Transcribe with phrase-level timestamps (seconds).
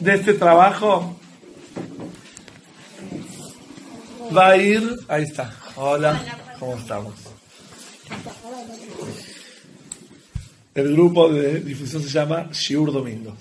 [0.00, 1.18] de este trabajo
[4.36, 4.82] va a ir.
[5.08, 5.54] Ahí está.
[5.76, 6.22] Hola,
[6.58, 7.14] ¿cómo estamos?
[10.74, 13.34] El grupo de difusión se llama Shiur Domingos.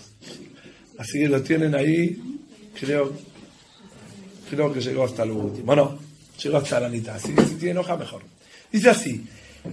[0.97, 2.21] Así que lo tienen ahí.
[2.79, 3.13] Creo,
[4.49, 5.75] creo que llegó hasta lo último.
[5.75, 5.97] No,
[6.41, 7.15] llegó hasta la mitad.
[7.15, 8.21] Así que si tienen hoja, mejor.
[8.71, 9.27] Dice así: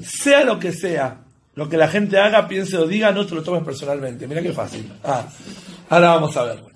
[0.05, 1.21] sea lo que sea,
[1.55, 4.27] lo que la gente haga, piense o diga, no te lo tomes personalmente.
[4.27, 4.91] Mira qué fácil.
[5.05, 5.29] Ah,
[5.89, 6.72] ahora vamos a ver.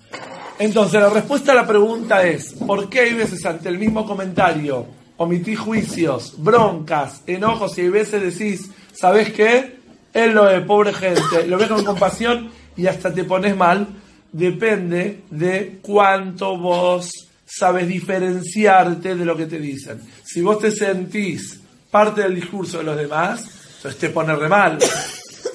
[0.59, 4.87] Entonces, la respuesta a la pregunta es, ¿por qué hay veces ante el mismo comentario
[5.17, 9.77] omitís juicios, broncas, enojos y hay veces decís, ¿sabes qué?
[10.13, 13.87] Él lo es, pobre gente, lo ves con compasión y hasta te pones mal?
[14.31, 17.11] Depende de cuánto vos
[17.45, 20.01] sabes diferenciarte de lo que te dicen.
[20.23, 21.59] Si vos te sentís
[21.89, 23.45] parte del discurso de los demás,
[23.77, 24.79] entonces te pone re mal.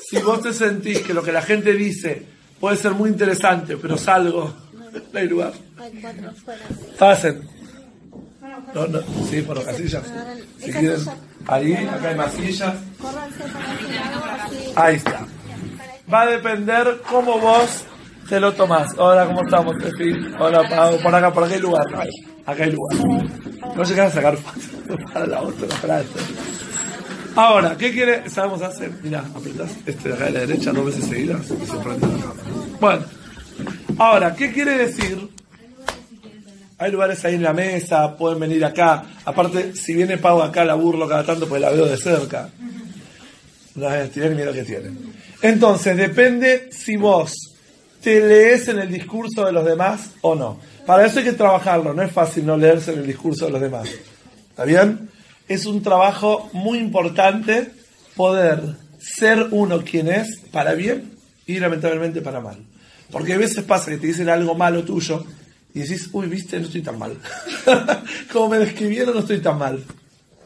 [0.08, 2.22] Si vos te sentís que lo que la gente dice
[2.58, 4.54] puede ser muy interesante, pero salgo
[5.12, 5.52] no hay lugar.
[5.78, 6.62] Hay cuatro afuera.
[6.98, 7.48] Pasen.
[8.74, 10.02] No, no, sí, por las casillas.
[10.58, 11.00] Si quieren,
[11.46, 12.74] ahí, acá hay más sillas.
[14.76, 15.26] Ahí está.
[16.12, 17.84] Va a depender cómo vos
[18.28, 18.92] te lo tomás.
[18.98, 20.34] Hola, ¿cómo estamos, Tefi?
[20.38, 20.98] Hola, Pau.
[21.00, 21.86] Por acá, por acá hay lugar.
[21.94, 22.10] Ahí,
[22.44, 22.98] Acá hay lugar.
[23.76, 26.20] No llegan a sacar fotos para la otra, para esta.
[27.34, 28.28] Ahora, ¿qué quiere?
[28.28, 28.90] Sabemos hacer.
[29.02, 32.18] Mira, apretás este de acá a la derecha dos veces seguidas y se prende la
[32.18, 32.40] cámara.
[32.80, 33.04] Bueno,
[33.98, 35.28] ahora, ¿qué quiere decir?
[36.78, 39.04] Hay lugares ahí en la mesa, pueden venir acá.
[39.24, 42.48] Aparte, si viene Pau acá, la burlo cada tanto, pues la veo de cerca.
[43.74, 45.14] No, tienen miedo que tienen.
[45.40, 47.32] Entonces, depende si vos
[48.02, 50.58] te lees en el discurso de los demás o no.
[50.84, 53.60] Para eso hay que trabajarlo, no es fácil no leerse en el discurso de los
[53.60, 53.88] demás.
[54.50, 55.08] ¿Está bien?
[55.46, 57.70] Es un trabajo muy importante
[58.16, 58.60] poder
[58.98, 61.12] ser uno quien es para bien
[61.46, 62.58] y lamentablemente para mal.
[63.12, 65.24] Porque a veces pasa que te dicen algo malo tuyo
[65.74, 67.16] y decís, uy, viste, no estoy tan mal.
[68.32, 69.84] Como me describieron, no estoy tan mal.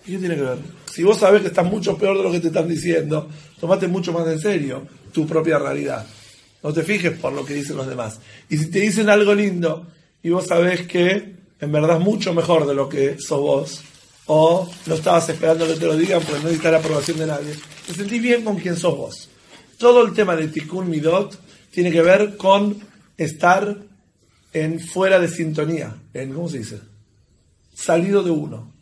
[0.04, 0.58] ¿Y ¿Qué tiene que ver?
[0.92, 3.28] Si vos sabés que estás mucho peor de lo que te están diciendo,
[3.60, 6.04] tomate mucho más en serio tu propia realidad.
[6.62, 8.18] No te fijes por lo que dicen los demás.
[8.48, 9.86] Y si te dicen algo lindo
[10.22, 13.82] y vos sabés que en verdad es mucho mejor de lo que sos vos,
[14.26, 17.54] o no estabas esperando que te lo digan porque no necesitas la aprobación de nadie,
[17.86, 19.28] te sentís bien con quien sos vos.
[19.78, 21.45] Todo el tema de Tikkun Midot
[21.76, 22.74] tiene que ver con
[23.18, 23.76] estar
[24.54, 26.80] en fuera de sintonía, en, ¿cómo se dice?
[27.74, 28.72] Salido de uno,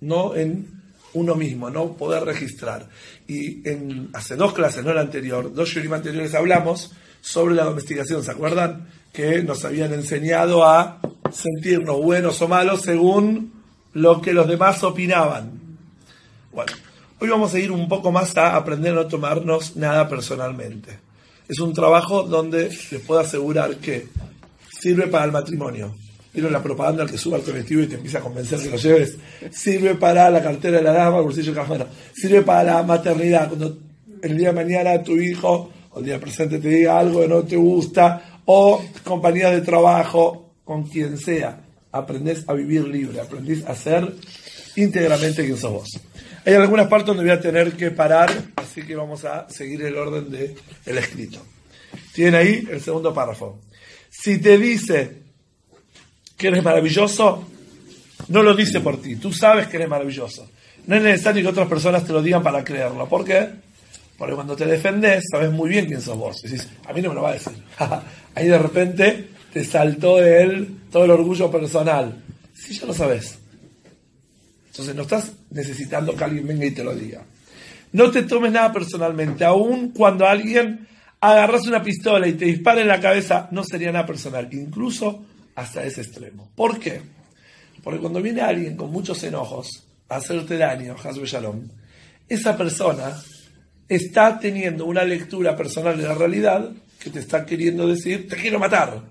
[0.00, 0.66] no en
[1.12, 2.88] uno mismo, no poder registrar.
[3.26, 8.24] Y en, hace dos clases, no la anterior, dos shurim anteriores hablamos sobre la domesticación,
[8.24, 8.88] ¿se acuerdan?
[9.12, 15.50] Que nos habían enseñado a sentirnos buenos o malos según lo que los demás opinaban.
[16.50, 16.72] Bueno,
[17.18, 21.07] hoy vamos a ir un poco más a aprender a no tomarnos nada personalmente.
[21.48, 24.06] Es un trabajo donde les puedo asegurar que
[24.70, 25.94] sirve para el matrimonio.
[26.32, 29.16] ¿Vieron la propaganda que suba al colectivo y te empieza a convencer que lo lleves?
[29.50, 31.86] Sirve para la cartera de la dama, el bolsillo de cámara.
[32.14, 33.48] Sirve para la maternidad.
[33.48, 33.78] Cuando
[34.22, 37.42] el día de mañana tu hijo o el día presente te diga algo que no
[37.42, 43.74] te gusta, o compañía de trabajo, con quien sea, aprendés a vivir libre, aprendés a
[43.74, 44.14] ser
[44.76, 46.00] íntegramente quien sos vos.
[46.48, 49.94] Hay algunas partes donde voy a tener que parar, así que vamos a seguir el
[49.98, 50.54] orden del
[50.86, 51.44] el escrito.
[52.14, 53.60] Tienen ahí el segundo párrafo.
[54.08, 55.18] Si te dice
[56.38, 57.46] que eres maravilloso,
[58.28, 59.16] no lo dice por ti.
[59.16, 60.48] Tú sabes que eres maravilloso.
[60.86, 63.06] No es necesario que otras personas te lo digan para creerlo.
[63.06, 63.46] ¿Por qué?
[64.16, 66.42] Porque cuando te defendes, sabes muy bien quién sos vos.
[66.44, 67.62] Y dices, a mí no me lo va a decir.
[68.34, 72.24] Ahí de repente te saltó de él todo el orgullo personal.
[72.54, 73.38] Si ya lo sabes.
[74.78, 77.24] Entonces no estás necesitando que alguien venga y te lo diga.
[77.90, 79.44] No te tomes nada personalmente.
[79.44, 80.86] Aun cuando alguien
[81.20, 84.48] agarras una pistola y te dispara en la cabeza, no sería nada personal.
[84.52, 85.26] Incluso
[85.56, 86.52] hasta ese extremo.
[86.54, 87.02] ¿Por qué?
[87.82, 91.60] Porque cuando viene alguien con muchos enojos a hacerte daño, Hasbe Shalom,
[92.28, 93.20] esa persona
[93.88, 96.70] está teniendo una lectura personal de la realidad
[97.00, 99.02] que te está queriendo decir, te quiero matar.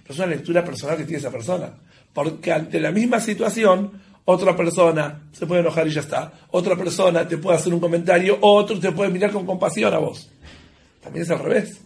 [0.00, 1.74] Pero es una lectura personal que tiene esa persona.
[2.12, 6.30] Porque ante la misma situación, otra persona se puede enojar y ya está.
[6.50, 10.30] Otra persona te puede hacer un comentario, otro te puede mirar con compasión a vos.
[11.02, 11.80] También es al revés.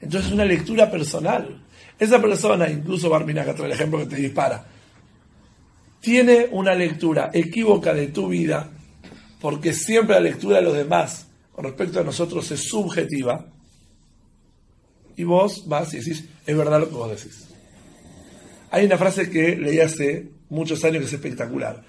[0.00, 1.62] Entonces es una lectura personal.
[1.96, 4.66] Esa persona, incluso Barmina, que el ejemplo que te dispara,
[6.00, 8.68] tiene una lectura equívoca de tu vida,
[9.40, 13.46] porque siempre la lectura de los demás con respecto a nosotros es subjetiva,
[15.14, 17.46] y vos vas y decís, es verdad lo que vos decís.
[18.72, 21.82] Hay una frase que leí hace muchos años que es espectacular.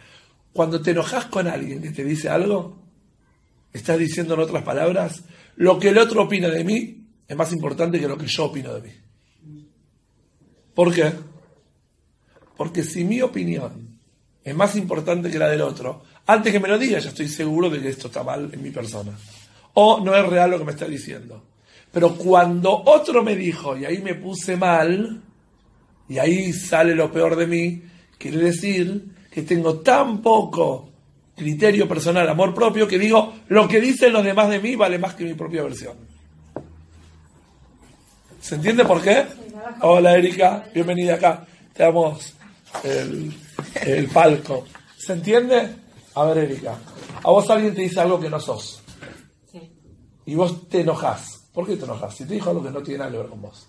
[0.53, 2.81] Cuando te enojas con alguien que te dice algo,
[3.71, 5.23] estás diciendo en otras palabras,
[5.55, 8.73] lo que el otro opina de mí es más importante que lo que yo opino
[8.73, 8.93] de mí.
[10.73, 11.11] ¿Por qué?
[12.57, 13.99] Porque si mi opinión
[14.43, 17.69] es más importante que la del otro, antes que me lo diga ya estoy seguro
[17.69, 19.11] de que esto está mal en mi persona.
[19.73, 21.43] O no es real lo que me está diciendo.
[21.91, 25.21] Pero cuando otro me dijo y ahí me puse mal,
[26.07, 27.83] y ahí sale lo peor de mí,
[28.19, 30.89] quiere decir que tengo tan poco
[31.35, 35.15] criterio personal, amor propio, que digo, lo que dicen los demás de mí vale más
[35.15, 35.95] que mi propia versión.
[38.41, 39.25] ¿Se entiende por qué?
[39.81, 41.47] Hola Erika, bienvenida acá.
[41.73, 42.35] Te damos
[42.83, 43.33] el,
[43.85, 44.65] el palco.
[44.97, 45.75] ¿Se entiende?
[46.15, 46.77] A ver Erika,
[47.23, 48.83] a vos alguien te dice algo que no sos.
[50.25, 51.49] Y vos te enojás.
[51.53, 52.15] ¿Por qué te enojas?
[52.15, 53.67] Si te dijo algo que no tiene nada que ver con vos.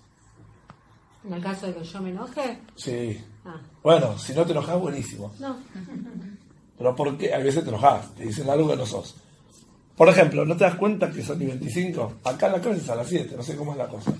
[1.25, 2.59] ¿En el caso de que yo me enoje?
[2.77, 3.19] Sí.
[3.45, 3.57] Ah.
[3.83, 5.33] Bueno, si no te enojas, buenísimo.
[5.39, 5.57] No.
[6.79, 7.33] Pero ¿por qué?
[7.35, 9.15] A veces te enojas, te dicen algo que no sos.
[9.97, 12.15] Por ejemplo, ¿no te das cuenta que son ni 25?
[12.25, 14.13] Acá en la clase es a las 7, no sé cómo es la cosa.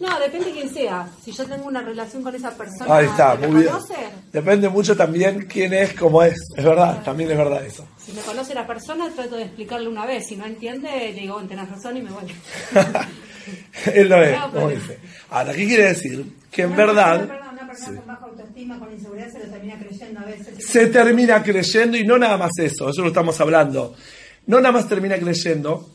[0.00, 1.08] No, depende de quién sea.
[1.22, 3.66] Si yo tengo una relación con esa persona Ahí está, muy bien.
[3.66, 3.94] conoce,
[4.32, 6.34] Depende mucho también quién es, cómo es.
[6.56, 7.86] Es verdad, también es verdad eso.
[7.98, 10.26] si me conoce la persona, trato de explicarle una vez.
[10.26, 12.24] Si no entiende, le digo, "Bueno, tenés razón y me voy.
[13.94, 14.98] Él lo es, No, como dice.
[15.30, 16.34] Ahora, ¿qué quiere decir?
[16.50, 17.28] Que en verdad
[19.30, 20.20] se termina creyendo
[20.58, 23.94] se termina creyendo y no nada más eso, eso lo estamos hablando.
[24.46, 25.90] No nada más termina creyendo,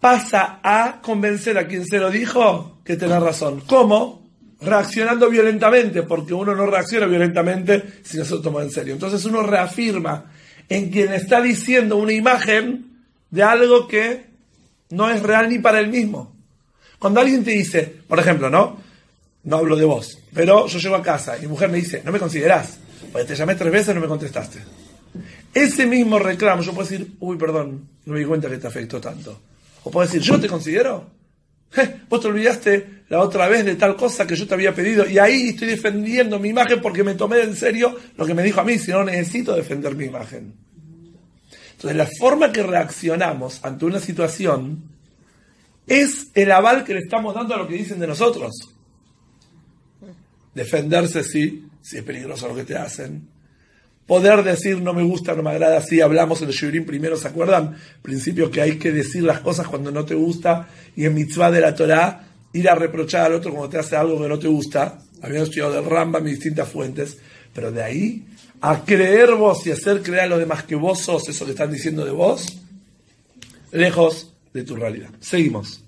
[0.00, 3.62] pasa a convencer a quien se lo dijo que tenés razón.
[3.66, 4.26] ¿Cómo?
[4.60, 8.94] Reaccionando violentamente, porque uno no reacciona violentamente si no se lo toma en serio.
[8.94, 10.32] Entonces uno reafirma
[10.68, 12.86] en quien está diciendo una imagen
[13.30, 14.26] de algo que
[14.90, 16.34] no es real ni para él mismo.
[16.98, 18.85] Cuando alguien te dice, por ejemplo, ¿no?
[19.46, 22.10] No hablo de vos, pero yo llego a casa y mi mujer me dice, no
[22.10, 22.78] me considerás,
[23.12, 24.58] porque te llamé tres veces y no me contestaste.
[25.54, 29.00] Ese mismo reclamo, yo puedo decir, uy, perdón, no me di cuenta que te afectó
[29.00, 29.40] tanto.
[29.84, 31.08] O puedo decir, yo te considero.
[31.70, 35.08] Je, vos te olvidaste la otra vez de tal cosa que yo te había pedido
[35.08, 38.60] y ahí estoy defendiendo mi imagen porque me tomé en serio lo que me dijo
[38.60, 40.54] a mí, si no necesito defender mi imagen.
[41.70, 44.82] Entonces, la forma que reaccionamos ante una situación
[45.86, 48.75] es el aval que le estamos dando a lo que dicen de nosotros.
[50.56, 53.28] Defenderse, sí, si es peligroso lo que te hacen.
[54.06, 57.28] Poder decir no me gusta, no me agrada, sí, hablamos en el Shurim primero, ¿se
[57.28, 57.76] acuerdan?
[58.00, 60.66] Principio que hay que decir las cosas cuando no te gusta
[60.96, 64.18] y en mitzvah de la Torah ir a reprochar al otro cuando te hace algo
[64.18, 64.98] que no te gusta.
[65.20, 67.18] Habíamos estudiado del Rambam y distintas fuentes,
[67.52, 68.26] pero de ahí
[68.62, 71.70] a creer vos y hacer creer a los demás que vos sos eso que están
[71.70, 72.46] diciendo de vos,
[73.72, 75.10] lejos de tu realidad.
[75.20, 75.82] Seguimos.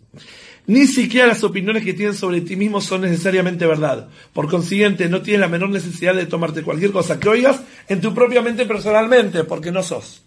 [0.68, 4.08] Ni siquiera las opiniones que tienes sobre ti mismo son necesariamente verdad.
[4.34, 8.12] Por consiguiente, no tienes la menor necesidad de tomarte cualquier cosa que oigas en tu
[8.12, 10.22] propia mente personalmente, porque no sos.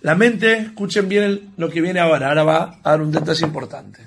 [0.00, 4.06] La mente, escuchen bien lo que viene ahora, ahora va a dar un detalle importante.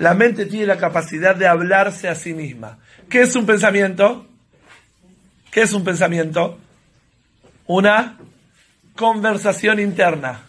[0.00, 2.78] La mente tiene la capacidad de hablarse a sí misma.
[3.08, 4.26] ¿Qué es un pensamiento?
[5.52, 6.58] ¿Qué es un pensamiento?
[7.68, 8.18] Una
[8.96, 10.46] conversación interna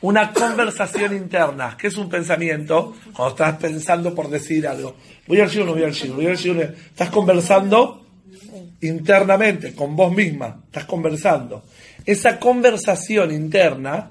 [0.00, 1.76] una conversación interna.
[1.78, 2.94] ¿Qué es un pensamiento?
[3.14, 4.96] Cuando estás pensando por decir algo.
[5.26, 6.60] Voy al shiur, voy al shiur, voy al shiur.
[6.60, 8.04] Estás conversando
[8.82, 10.62] internamente, con vos misma.
[10.66, 11.64] Estás conversando.
[12.04, 14.10] Esa conversación interna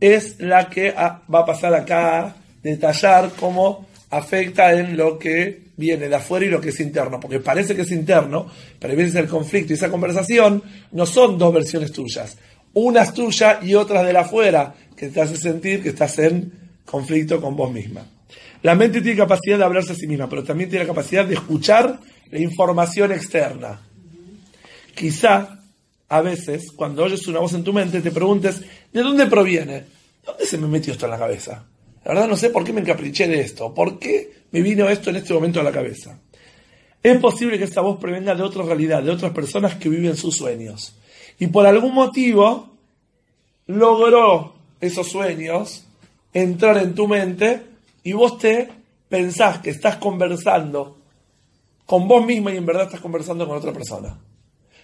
[0.00, 6.14] es la que va a pasar acá detallar cómo afecta en lo que viene de
[6.16, 7.20] afuera y lo que es interno.
[7.20, 11.52] Porque parece que es interno, pero veces el conflicto y esa conversación no son dos
[11.52, 12.36] versiones tuyas.
[12.74, 16.52] Una es tuya y otra es de afuera, que te hace sentir que estás en
[16.84, 18.04] conflicto con vos misma.
[18.62, 22.00] La mente tiene capacidad de hablarse a sí misma, pero también tiene capacidad de escuchar
[22.30, 23.80] la información externa.
[24.94, 25.60] Quizá,
[26.08, 28.60] a veces, cuando oyes una voz en tu mente, te preguntes,
[28.92, 29.74] ¿de dónde proviene?
[29.74, 29.86] ¿De
[30.26, 31.64] dónde se me metió esto en la cabeza?
[32.04, 35.10] La verdad no sé por qué me encapriché de esto, por qué me vino esto
[35.10, 36.18] en este momento a la cabeza.
[37.00, 40.36] Es posible que esta voz provenga de otra realidad, de otras personas que viven sus
[40.36, 40.96] sueños.
[41.38, 42.76] Y por algún motivo
[43.66, 45.84] logró esos sueños
[46.32, 47.62] entrar en tu mente
[48.02, 48.68] y vos te
[49.08, 50.98] pensás que estás conversando
[51.86, 54.18] con vos misma y en verdad estás conversando con otra persona.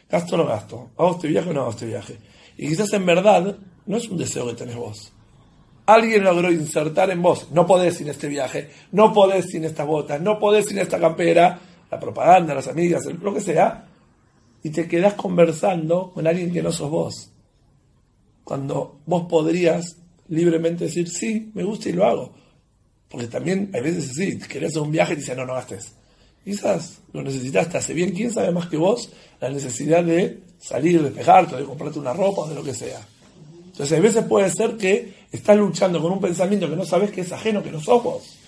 [0.08, 0.90] ¿Gasto o no gasto?
[0.96, 2.18] ¿Hago este viaje o no hago este viaje?
[2.56, 5.12] Y quizás en verdad no es un deseo que tenés vos.
[5.86, 10.20] alguien logró insertar en vos, no podés sin este viaje, no podés sin estas botas,
[10.20, 11.58] no podés sin esta campera,
[11.90, 13.86] la propaganda, las amigas, lo que sea,
[14.62, 17.33] y te quedás conversando con alguien que no sos vos.
[18.44, 19.96] Cuando vos podrías
[20.28, 22.34] libremente decir, sí, me gusta y lo hago.
[23.08, 25.92] Porque también hay veces así, querés hacer un viaje y dices, no, no gastes.
[26.44, 29.10] Quizás lo necesitas, te hace bien, quién sabe más que vos,
[29.40, 33.00] la necesidad de salir, despejarte, de comprarte una ropa o de lo que sea.
[33.66, 37.22] Entonces, a veces puede ser que estás luchando con un pensamiento que no sabes que
[37.22, 38.38] es ajeno, que no sos vos.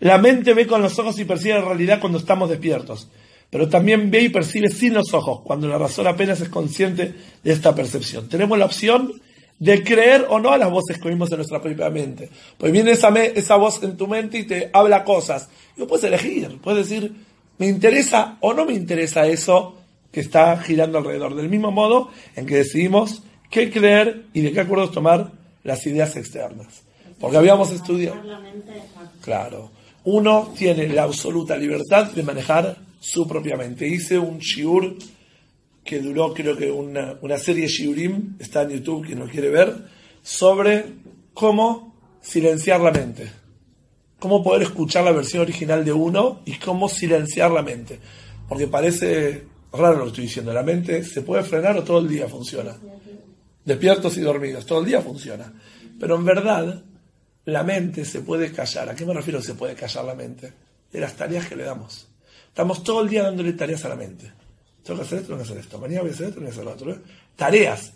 [0.00, 3.08] La mente ve con los ojos y percibe la realidad cuando estamos despiertos,
[3.50, 7.52] pero también ve y percibe sin los ojos, cuando la razón apenas es consciente de
[7.52, 8.28] esta percepción.
[8.28, 9.12] Tenemos la opción
[9.58, 12.30] de creer o no a las voces que oímos en nuestra propia mente.
[12.56, 15.48] Pues viene esa, esa voz en tu mente y te habla cosas.
[15.76, 17.12] Y puedes elegir, puedes decir,
[17.58, 19.76] me interesa o no me interesa eso
[20.12, 21.34] que está girando alrededor.
[21.34, 25.32] Del mismo modo en que decidimos qué creer y de qué acuerdos tomar
[25.64, 26.82] las ideas externas.
[27.18, 28.20] Porque habíamos estudiado.
[29.22, 29.70] Claro.
[30.04, 33.86] Uno tiene la absoluta libertad de manejar su propia mente.
[33.86, 34.96] Hice un shiur
[35.84, 39.74] que duró creo que una, una serie shiurim, está en YouTube, quien lo quiere ver,
[40.22, 40.84] sobre
[41.32, 43.30] cómo silenciar la mente.
[44.18, 48.00] Cómo poder escuchar la versión original de uno y cómo silenciar la mente.
[48.48, 50.52] Porque parece raro lo que estoy diciendo.
[50.52, 52.76] La mente se puede frenar o todo el día funciona
[53.68, 55.52] despiertos y dormidos, todo el día funciona.
[56.00, 56.82] Pero en verdad,
[57.44, 58.88] la mente se puede callar.
[58.88, 60.52] ¿A qué me refiero se puede callar la mente?
[60.90, 62.07] De las tareas que le damos.
[62.48, 64.32] Estamos todo el día dándole tareas a la mente.
[64.82, 65.78] Tengo que hacer esto, tengo que hacer esto.
[65.78, 67.02] Mañana voy a hacer esto, tengo que hacer otro.
[67.36, 67.92] Tareas.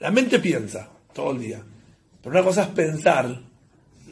[0.00, 1.62] La mente piensa todo el día.
[2.22, 3.40] Pero una cosa es pensar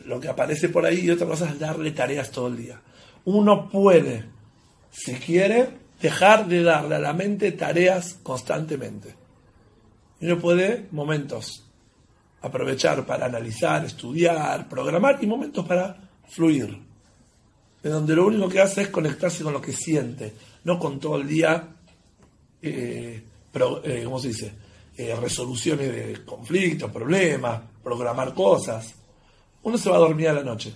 [0.07, 2.81] lo que aparece por ahí y otra cosa es darle tareas todo el día.
[3.25, 4.25] Uno puede,
[4.91, 5.69] si quiere,
[6.01, 9.15] dejar de darle a la mente tareas constantemente.
[10.21, 11.65] Uno puede momentos
[12.43, 15.97] aprovechar para analizar, estudiar, programar y momentos para
[16.29, 16.92] fluir.
[17.83, 20.33] De donde lo único que hace es conectarse con lo que siente,
[20.65, 21.69] no con todo el día,
[22.62, 23.23] eh,
[23.53, 24.53] eh ¿cómo se dice?
[24.97, 28.95] Eh, resoluciones de conflictos, problemas, programar cosas.
[29.62, 30.73] Uno se va a dormir a la noche.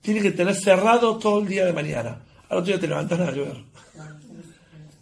[0.00, 2.20] Tiene que tener cerrado todo el día de mañana.
[2.48, 3.56] Al otro día te levantas nada que ver.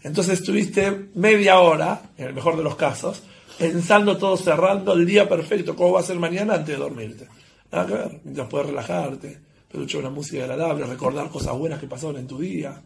[0.02, 3.22] Entonces estuviste media hora, en el mejor de los casos,
[3.58, 7.28] pensando todo cerrando el día perfecto, cómo va a ser mañana antes de dormirte.
[7.72, 9.38] Nada que ver, mientras puedes relajarte,
[9.70, 12.80] escuchar una música agradable, recordar cosas buenas que pasaron en tu día.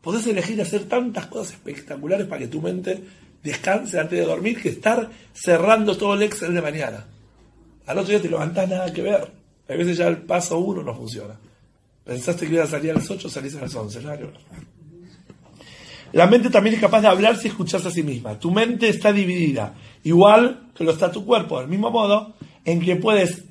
[0.00, 3.02] Podés elegir hacer tantas cosas espectaculares para que tu mente
[3.42, 7.06] descanse antes de dormir que estar cerrando todo el Excel de mañana.
[7.86, 9.32] Al otro día te levantás, nada que ver.
[9.68, 11.38] A veces ya el paso uno no funciona.
[12.04, 14.34] Pensaste que iba a salir a las 8, salís a las 11, nada que ver.
[16.12, 18.38] La mente también es capaz de hablarse y escucharse a sí misma.
[18.38, 22.34] Tu mente está dividida, igual que lo está tu cuerpo, del mismo modo
[22.64, 23.42] en que puedes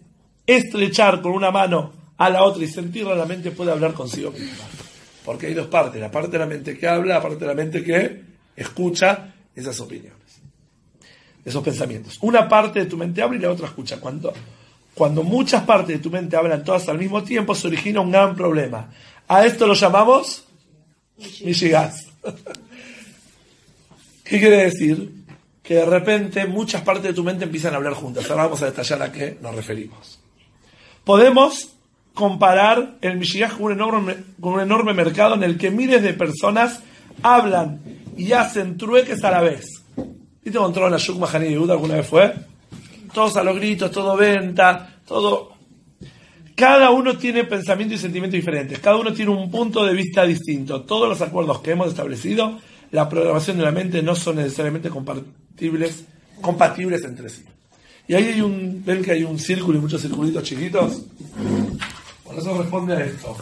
[0.46, 4.66] estrechar con una mano a la otra y sentirla, la mente puede hablar consigo misma.
[5.26, 7.54] Porque hay dos partes, la parte de la mente que habla, la parte de la
[7.54, 8.22] mente que
[8.56, 10.42] escucha esas opiniones,
[11.46, 12.18] esos pensamientos.
[12.22, 14.00] Una parte de tu mente habla y la otra escucha.
[14.00, 14.34] Cuando,
[14.94, 18.36] cuando muchas partes de tu mente hablan todas al mismo tiempo, se origina un gran
[18.36, 18.90] problema.
[19.28, 20.46] A esto lo llamamos
[21.44, 22.08] Mishigas.
[24.24, 25.12] ¿Qué quiere decir?
[25.62, 28.30] Que de repente muchas partes de tu mente empiezan a hablar juntas.
[28.30, 30.20] Ahora vamos a detallar a qué nos referimos.
[31.04, 31.73] Podemos
[32.14, 36.82] comparar el Michigan con un enorme, mercado en el que miles de personas
[37.22, 37.82] hablan
[38.18, 39.84] y hacen trueques a la vez.
[39.96, 42.34] ¿Viste cuando entró en la Shuk Mahani de alguna vez fue?
[43.14, 45.54] Todos a los gritos, todo venta, todo
[46.56, 50.84] cada uno tiene pensamiento y sentimiento diferentes, cada uno tiene un punto de vista distinto.
[50.84, 52.60] Todos los acuerdos que hemos establecido,
[52.92, 56.06] la programación de la mente no son necesariamente compatibles
[57.04, 57.44] entre sí.
[58.08, 61.04] Y ahí hay un, ven que hay un círculo y muchos circulitos chiquitos.
[62.34, 63.38] Por eso responde a esto.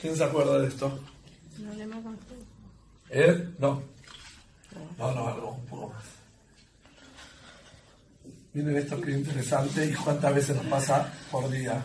[0.00, 0.98] ¿Quién se acuerda de esto?
[3.08, 3.50] ¿Eh?
[3.60, 3.80] No.
[4.98, 6.04] No, no, algo un poco más.
[8.52, 11.84] Miren esto que interesante y cuántas veces nos pasa por día.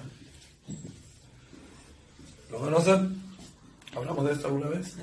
[2.50, 3.22] ¿Lo conocen?
[3.96, 4.96] ¿Hablamos de esto alguna vez?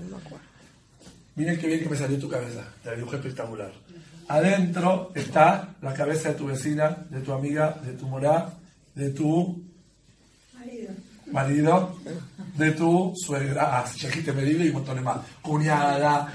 [1.36, 2.64] Miren qué bien que me salió tu cabeza.
[2.82, 3.72] Te dibujé espectacular.
[4.26, 8.54] Adentro está la cabeza de tu vecina, de tu amiga, de tu morá,
[8.96, 9.67] de tu
[11.32, 12.22] marido, marido
[12.56, 13.78] de tu suegra.
[13.78, 15.18] Ah, si ya medible y un montón de más.
[15.42, 16.32] Cuñada.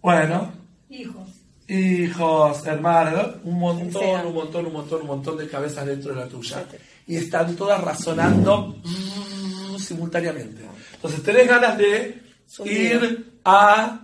[0.00, 0.52] bueno.
[0.90, 1.38] Hijos
[1.68, 6.26] hijos, hermanos, un montón, un montón, un montón, un montón de cabezas dentro de la
[6.26, 6.64] tuya.
[7.06, 10.62] Y están todas razonando mm, simultáneamente.
[10.94, 12.22] Entonces tenés ganas de
[12.64, 14.00] ir a,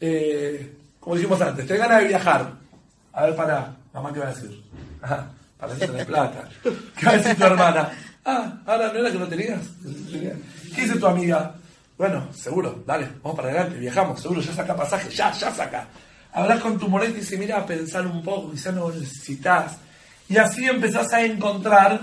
[0.00, 2.52] eh, como dijimos antes, tenés ganas de viajar.
[3.12, 4.62] A ver, para, mamá, ¿qué va a decir?
[5.02, 6.48] Ah, para eso tenés plata.
[6.62, 7.90] ¿Qué va a decir tu hermana?
[8.28, 9.60] Ah, ahora no era que no tenías.
[10.74, 11.54] ¿Qué dice tu amiga?
[11.96, 15.86] Bueno, seguro, dale, vamos para adelante, viajamos, seguro, ya saca pasaje, ya, ya saca.
[16.32, 19.76] Hablas con tu moneta y dice, mira, pensar un poco, quizás no lo necesitas.
[20.28, 22.00] Y así empezás a encontrar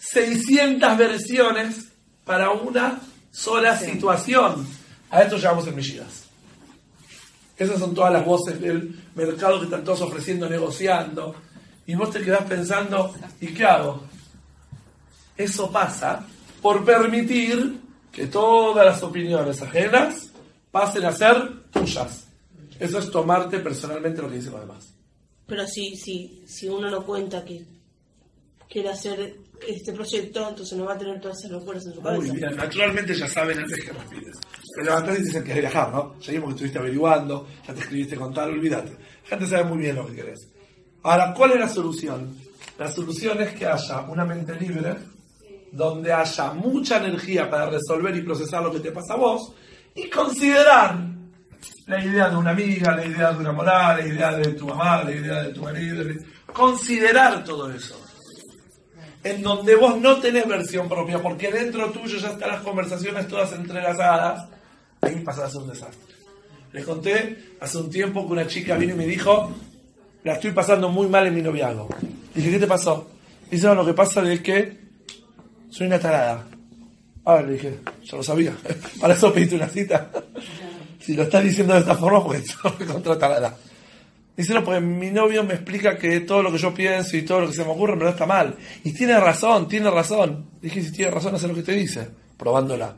[0.00, 1.88] 600 versiones
[2.24, 2.98] para una
[3.30, 4.66] sola situación.
[5.10, 6.24] A esto llamamos Mesías.
[7.58, 11.36] Esas son todas las voces del mercado que están todos ofreciendo, negociando.
[11.86, 14.15] Y vos te quedás pensando, ¿y qué hago?
[15.36, 16.26] Eso pasa
[16.62, 17.80] por permitir
[18.12, 20.30] que todas las opiniones ajenas
[20.70, 22.26] pasen a ser tuyas.
[22.78, 24.94] Eso es tomarte personalmente lo que dicen los demás.
[25.46, 27.64] Pero si, si, si uno no cuenta que
[28.68, 32.32] quiere hacer este proyecto, entonces no va a tener todas esas locuras en su cabeza.
[32.32, 34.36] Muy bien, naturalmente ya saben antes que respires.
[34.74, 36.18] Te levantás y dicen que viajar, ¿no?
[36.20, 38.90] Ya vimos que estuviste averiguando, ya te escribiste con tal, olvídate.
[38.90, 40.48] La gente sabe muy bien lo que querés.
[41.02, 42.36] Ahora, ¿cuál es la solución?
[42.78, 44.96] La solución es que haya una mente libre,
[45.72, 49.52] donde haya mucha energía para resolver y procesar lo que te pasa a vos,
[49.94, 50.98] y considerar
[51.86, 55.02] la idea de una amiga, la idea de una moral, la idea de tu mamá,
[55.04, 56.04] la idea de tu marido,
[56.52, 58.06] considerar todo eso
[59.26, 63.52] en donde vos no tenés versión propia, porque dentro tuyo ya están las conversaciones todas
[63.52, 64.48] entrelazadas,
[65.00, 66.14] ahí ser un desastre.
[66.72, 69.52] Les conté hace un tiempo que una chica vino y me dijo,
[70.22, 71.88] la estoy pasando muy mal en mi noviazgo.
[72.36, 73.10] Dije, ¿qué te pasó?
[73.50, 74.85] Dice, no, lo que pasa es que
[75.70, 76.46] soy una tarada.
[77.24, 78.56] A ver, le dije, yo lo sabía.
[79.00, 80.10] Para eso pediste una cita.
[81.00, 83.56] si lo estás diciendo de esta forma, pues soy contra tarada.
[84.36, 87.40] Dice, no, porque mi novio me explica que todo lo que yo pienso y todo
[87.40, 88.54] lo que se me ocurre en verdad está mal.
[88.84, 90.50] Y tiene razón, tiene razón.
[90.60, 92.06] Dije, si tiene razón, hace lo que te dice,
[92.36, 92.94] probándola.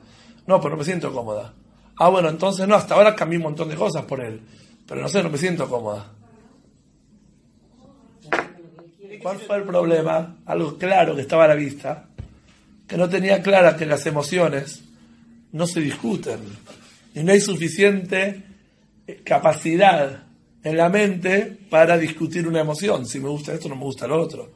[0.47, 1.55] No, pero no me siento cómoda.
[1.97, 4.41] Ah, bueno, entonces no, hasta ahora cambié un montón de cosas por él.
[4.87, 6.13] Pero no sé, no me siento cómoda.
[9.23, 10.39] ¿Cuál fue el problema?
[10.47, 12.08] Algo claro que estaba a la vista.
[12.88, 14.83] Que no tenía clara que las emociones
[15.52, 16.40] no se discuten.
[17.14, 18.42] Y no hay suficiente
[19.24, 20.24] capacidad
[20.62, 23.07] en la mente para discutir una emoción.
[23.07, 24.53] Si me gusta esto, no me gusta lo otro.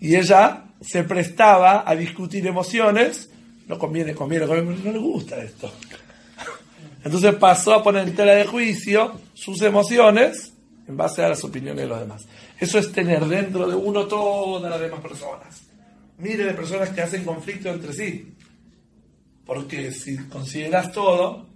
[0.00, 3.30] Y ella se prestaba a discutir emociones.
[3.68, 5.72] No conviene, conviene, conviene, no le gusta esto.
[7.04, 10.52] Entonces pasó a poner en tela de juicio sus emociones
[10.88, 12.26] en base a las opiniones de los demás.
[12.58, 15.61] Eso es tener dentro de uno todas las demás personas.
[16.22, 18.32] Mire de personas que hacen conflicto entre sí.
[19.44, 21.48] Porque si consideras todo,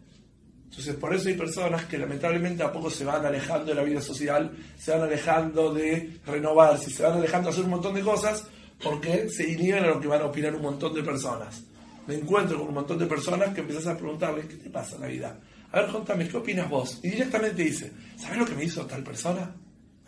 [0.64, 4.00] entonces, por eso hay personas que lamentablemente a poco se van alejando de la vida
[4.00, 8.44] social, se van alejando de renovarse, se van alejando de hacer un montón de cosas
[8.82, 11.62] porque se inhiben a lo que van a opinar un montón de personas.
[12.08, 15.02] Me encuentro con un montón de personas que empiezas a preguntarles, ¿qué te pasa en
[15.02, 15.40] la vida?
[15.70, 16.98] A ver, contame, ¿qué opinas vos?
[17.04, 19.54] Y directamente dice, ¿sabes lo que me hizo tal persona?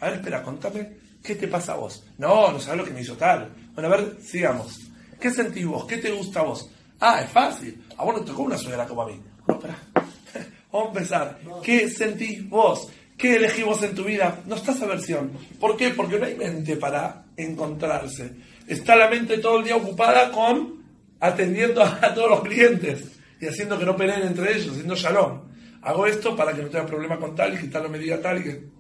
[0.01, 2.05] A ver, espera, contame, ¿qué te pasa a vos?
[2.19, 3.53] No, no sabes lo que me hizo tal.
[3.79, 4.81] Bueno, a ver, sigamos.
[5.21, 5.85] ¿Qué sentís vos?
[5.85, 6.69] ¿Qué te gusta a vos?
[6.99, 7.81] Ah, es fácil.
[7.97, 9.21] A vos no tocó una suegra como a mí.
[9.47, 9.79] No, espera.
[10.73, 11.39] Vamos a empezar.
[11.63, 12.89] ¿Qué sentís vos?
[13.17, 14.41] ¿Qué elegís vos en tu vida?
[14.47, 15.31] No está esa versión.
[15.61, 15.91] ¿Por qué?
[15.91, 18.33] Porque no hay mente para encontrarse.
[18.67, 20.83] Está la mente todo el día ocupada con
[21.21, 23.05] atendiendo a todos los clientes
[23.41, 25.43] y haciendo que no peleen entre ellos, haciendo shalom.
[25.83, 28.21] Hago esto para que no tenga problema con tal y que tal no me diga
[28.21, 28.78] tal y que...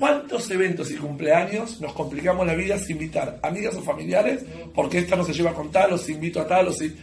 [0.00, 4.42] ¿Cuántos eventos y cumpleaños nos complicamos la vida sin invitar amigas o familiares
[4.74, 6.96] porque esta no se lleva con tal o si invito a tal o si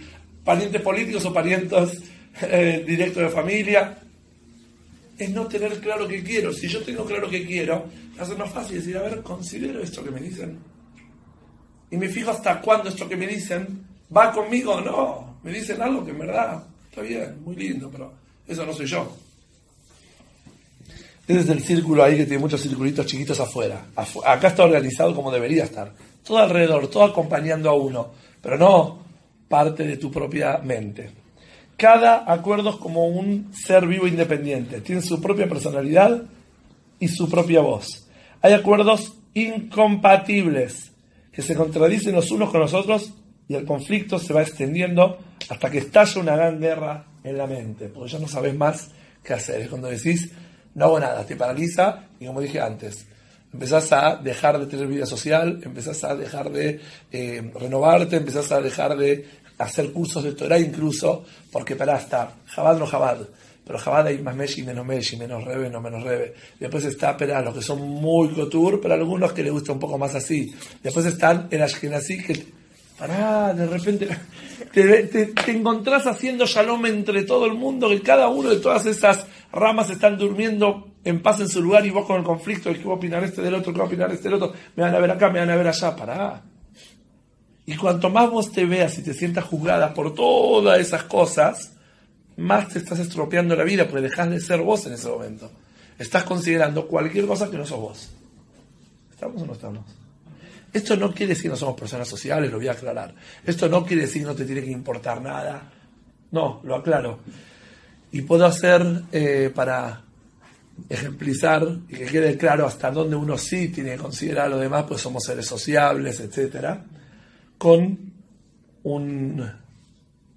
[0.43, 2.01] parientes políticos o parientes
[2.41, 3.99] eh, directo de familia,
[5.15, 6.51] es no tener claro qué quiero.
[6.51, 7.85] Si yo tengo claro qué quiero,
[8.17, 10.57] ser más fácil decir, a ver, considero esto que me dicen.
[11.91, 15.37] Y me fijo hasta cuándo esto que me dicen va conmigo o no.
[15.43, 18.11] Me dicen algo que en verdad está bien, muy lindo, pero
[18.47, 19.26] eso no soy yo.
[21.27, 23.87] Es el círculo ahí que tiene muchos circulitos chiquitos afuera.
[24.25, 25.91] Acá está organizado como debería estar.
[26.23, 28.11] Todo alrededor, todo acompañando a uno,
[28.41, 28.99] pero no
[29.47, 31.11] parte de tu propia mente.
[31.75, 36.23] Cada acuerdo es como un ser vivo independiente, tiene su propia personalidad
[36.99, 38.07] y su propia voz.
[38.41, 40.91] Hay acuerdos incompatibles
[41.31, 43.13] que se contradicen los unos con los otros
[43.47, 47.89] y el conflicto se va extendiendo hasta que estalla una gran guerra en la mente,
[47.89, 48.89] porque ya no sabes más
[49.23, 49.61] qué hacer.
[49.61, 50.31] Es cuando decís,
[50.77, 53.07] no hago nada, te paraliza y como dije antes,
[53.51, 56.79] empezás a dejar de tener vida social, empezás a dejar de
[57.11, 59.25] eh, renovarte, empezás a dejar de
[59.57, 63.17] hacer cursos de Torah incluso, porque para estar Jabad no Jabad,
[63.65, 66.35] pero Jabad hay más Meshi, menos Meshi, menos Rebe, no menos Rebe.
[66.59, 69.97] Después está para los que son muy couture, pero algunos que les gusta un poco
[69.97, 70.53] más así.
[70.83, 72.45] Después están el Ashkenazi, que
[72.97, 74.07] Pará, de repente
[74.73, 78.85] te, te, te encontrás haciendo shalom entre todo el mundo, que cada uno de todas
[78.87, 82.79] esas ramas están durmiendo en paz en su lugar y vos con el conflicto, el
[82.79, 84.83] que va a opinar este del otro, que va a opinar este del otro, me
[84.83, 86.43] van a ver acá, me van a ver allá, pará.
[87.67, 91.73] Y cuanto más vos te veas y te sientas juzgada por todas esas cosas,
[92.37, 95.51] más te estás estropeando la vida, porque dejas de ser vos en ese momento.
[95.99, 98.11] Estás considerando cualquier cosa que no sos vos.
[99.11, 100.06] ¿Estamos o no estamos?
[100.77, 103.15] Esto no quiere decir no somos personas sociales, lo voy a aclarar.
[103.43, 105.71] Esto no quiere decir no te tiene que importar nada.
[106.31, 107.19] No, lo aclaro.
[108.11, 110.03] Y puedo hacer eh, para
[110.87, 114.85] ejemplizar y que quede claro hasta dónde uno sí tiene que considerar a lo demás,
[114.87, 116.85] pues somos seres sociables, etcétera,
[117.57, 117.97] con
[118.83, 119.51] un,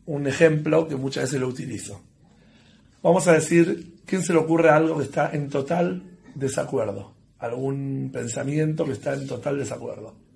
[0.07, 2.01] un ejemplo que muchas veces lo utilizo.
[3.03, 6.03] Vamos a decir, ¿quién se le ocurre algo que está en total
[6.35, 7.13] desacuerdo?
[7.41, 10.30] ¿Algún pensamiento que está en total desacuerdo?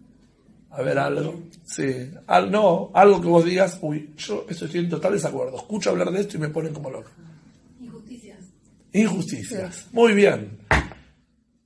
[0.76, 1.40] A ver, algo.
[1.64, 2.10] Sí.
[2.26, 5.56] Al, no, algo que vos digas, uy, yo estoy en total desacuerdo.
[5.56, 7.10] Escucho hablar de esto y me ponen como loco.
[7.80, 8.38] Injusticias.
[8.92, 9.86] Injusticias.
[9.92, 10.58] Muy bien.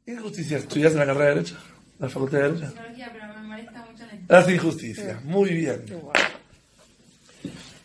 [0.07, 0.62] Injusticias.
[0.62, 1.57] ¿Estudias en la carrera de Derecho?
[1.99, 2.68] ¿La Facultad de Derecho?
[2.68, 5.25] Psicología, pero me molesta mucho la Las injusticias.
[5.25, 5.85] Muy bien.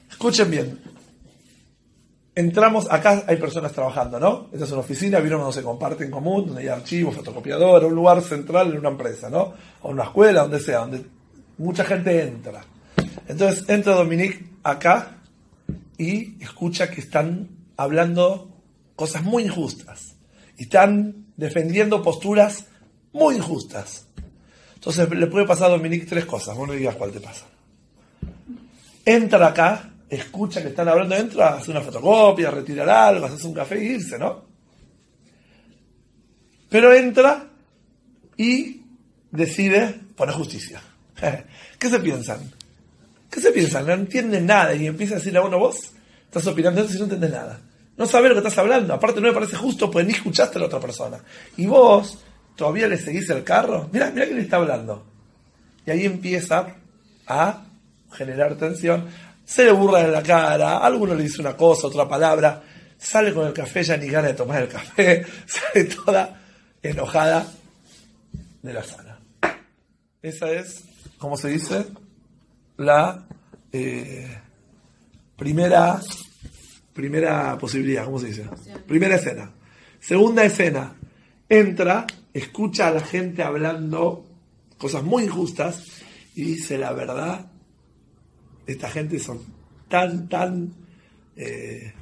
[0.10, 0.80] Escuchen bien.
[2.36, 4.50] Entramos, acá hay personas trabajando, ¿no?
[4.52, 7.94] Esta es una oficina, vieron donde se comparte en común, donde hay archivos, fotocopiadora, un
[7.94, 9.54] lugar central en una empresa, ¿no?
[9.84, 11.06] O una escuela, donde sea, donde
[11.60, 12.66] mucha gente entra.
[13.28, 15.18] Entonces entra Dominique acá
[15.98, 18.50] y escucha que están hablando
[18.96, 20.16] cosas muy injustas.
[20.58, 22.66] Y están defendiendo posturas
[23.12, 24.08] muy injustas.
[24.74, 27.46] Entonces le puede pasar a Dominique tres cosas, vos no digas cuál te pasa.
[29.06, 33.84] Entra acá, escucha que están hablando dentro, hace una fotocopia, retirar algo, hace un café
[33.84, 34.46] y irse, ¿no?
[36.70, 37.48] Pero entra
[38.38, 38.82] y
[39.32, 40.82] decide poner justicia.
[41.80, 42.52] ¿Qué se piensan?
[43.30, 43.86] ¿Qué se piensan?
[43.86, 45.92] No entienden nada y empieza a decirle a uno, vos
[46.26, 47.60] estás opinando esto y no entiendes nada.
[47.96, 48.94] No sabes lo que estás hablando.
[48.94, 51.20] Aparte no me parece justo porque ni escuchaste a la otra persona.
[51.58, 52.18] Y vos
[52.56, 53.90] todavía le seguís el carro.
[53.92, 55.06] Mira, mira quién le está hablando.
[55.86, 56.76] Y ahí empieza
[57.28, 57.64] a
[58.12, 59.08] generar tensión.
[59.54, 62.60] Se le burla en la cara, alguno le dice una cosa, otra palabra.
[62.98, 65.24] Sale con el café, ya ni gana de tomar el café.
[65.46, 66.42] Sale toda
[66.82, 67.46] enojada
[68.64, 69.20] de la sala.
[70.24, 70.84] Esa es,
[71.20, 71.86] como se dice,
[72.78, 73.28] la
[73.72, 74.28] eh,
[75.36, 76.02] primera,
[76.92, 78.50] primera posibilidad, ¿cómo se dice?
[78.88, 79.52] Primera escena.
[80.00, 80.96] Segunda escena,
[81.48, 84.26] entra, escucha a la gente hablando
[84.80, 85.84] cosas muy injustas
[86.34, 87.53] y dice la verdad,
[88.66, 89.40] esta gente son
[89.88, 90.74] tan, tan
[91.36, 91.94] eh,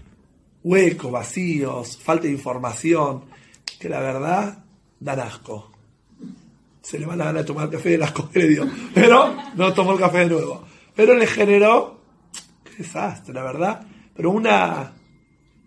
[0.63, 3.25] huecos, vacíos, falta de información,
[3.79, 4.63] que la verdad
[4.99, 5.71] dan asco.
[6.81, 8.69] Se le van a ganar de tomar café, asco que le.
[8.93, 10.63] Pero no tomó el café de nuevo.
[10.95, 12.01] Pero le generó,
[12.63, 14.93] qué desastre, la verdad, pero una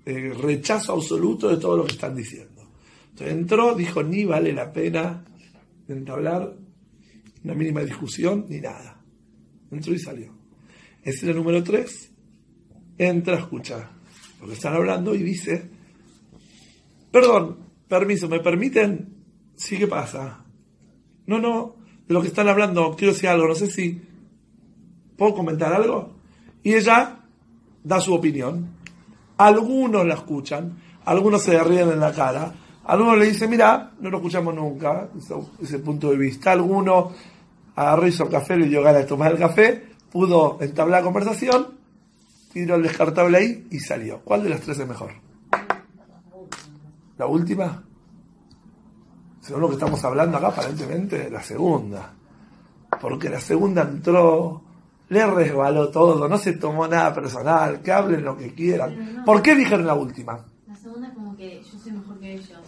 [0.05, 2.63] eh, rechazo absoluto de todo lo que están diciendo.
[3.11, 5.25] Entonces entró, dijo, ni vale la pena
[5.89, 6.55] entablar
[7.43, 9.01] una mínima discusión ni nada.
[9.71, 10.34] Entró y salió.
[11.05, 12.11] Escena número 3.
[12.99, 13.91] Entra, escucha
[14.41, 15.71] lo que están hablando y dice,
[17.11, 19.15] perdón, permiso, ¿me permiten?
[19.57, 20.45] Sí, ¿qué pasa?
[21.27, 24.01] No, no, de lo que están hablando, quiero decir algo, no sé si
[25.17, 26.15] puedo comentar algo.
[26.63, 27.21] Y ella
[27.83, 28.69] da su opinión.
[29.37, 34.19] Algunos la escuchan, algunos se ríen en la cara, algunos le dicen, mira, no lo
[34.19, 35.09] escuchamos nunca,
[35.61, 36.53] ese, punto de vista.
[36.53, 37.13] Alguno
[37.75, 41.75] agarró, hizo café, le dio ganas de tomar el café, pudo entablar la conversación,
[42.53, 44.21] tiró el descartable ahí y salió.
[44.21, 45.11] ¿Cuál de las tres es mejor?
[47.19, 47.83] ¿La última?
[49.41, 52.13] Según lo que estamos hablando acá, aparentemente la segunda.
[53.01, 54.63] Porque la segunda entró,
[55.09, 59.25] le resbaló todo, no se tomó nada personal, que hablen lo que quieran.
[59.27, 60.45] ¿Por qué dijeron la última?
[60.69, 62.61] La segunda es como que yo soy mejor que ellos.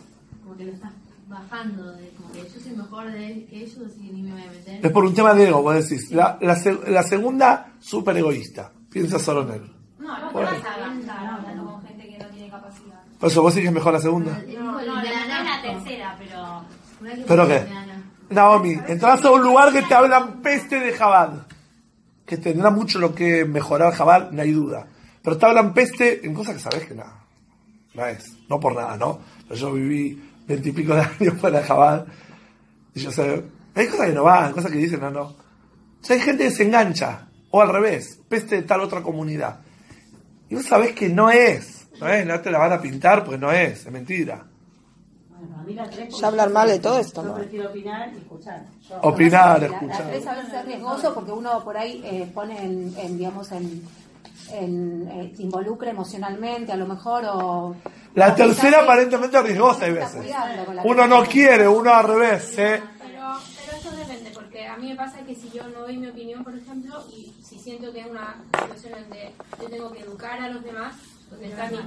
[0.42, 0.92] Como que lo estás
[1.26, 1.92] bajando.
[1.92, 4.50] De, como que yo soy mejor de, que ellos, así que ni me voy a
[4.50, 4.86] meter.
[4.86, 6.10] Es por un tema de ego, vos decís.
[6.10, 8.72] La, la, se- la segunda, súper egoísta.
[8.90, 9.72] Piensa solo en él.
[9.98, 13.02] No, no te vas a hablando con gente que no tiene capacidad.
[13.18, 14.42] Por eso vos decís que es mejor la segunda.
[14.54, 17.24] No, no, la, no es la tercera, pero.
[17.26, 17.66] ¿Pero qué?
[18.30, 21.46] Naomi, entras a un lugar que te hablan peste de Jabal.
[22.24, 24.86] Que tendrá mucho lo que mejorar Jabal, no hay duda.
[25.22, 27.20] Pero te hablan peste en cosas que sabes que nada.
[27.94, 28.36] No es.
[28.48, 29.20] No por nada, ¿no?
[29.48, 32.06] Pero yo viví veintipico de años de Jabal.
[32.94, 33.44] Y yo sé.
[33.74, 35.22] Hay cosas que no van, cosas que dicen, no, no.
[35.24, 35.36] O
[36.00, 37.28] sea, hay gente que se engancha.
[37.50, 39.60] O al revés, peste de tal otra comunidad.
[40.48, 41.86] Y vos sabés que no es.
[42.00, 44.44] No es, no te la van a pintar porque no es, es mentira.
[45.30, 47.22] Bueno, a mí la tres, Ya hablar mal de todo esto.
[47.24, 48.64] Yo prefiero opinar y escuchar.
[48.88, 50.06] Yo- Opinar, La- La, escuchar.
[50.10, 53.82] tres a veces es riesgoso porque uno por ahí eh, pone en, en, digamos, en,
[54.52, 57.76] en eh, se involucra emocionalmente a lo mejor o...
[58.14, 60.34] La o tercera aparentemente es riesgosa hay veces.
[60.84, 62.58] Uno no quiere, uno al revés.
[62.58, 62.82] ¿eh?
[62.98, 66.08] Pero, pero eso depende, porque a mí me pasa que si yo no doy mi
[66.08, 70.40] opinión, por ejemplo, y si siento que es una situación donde yo tengo que educar
[70.40, 70.94] a los demás,
[71.30, 71.78] donde está mi...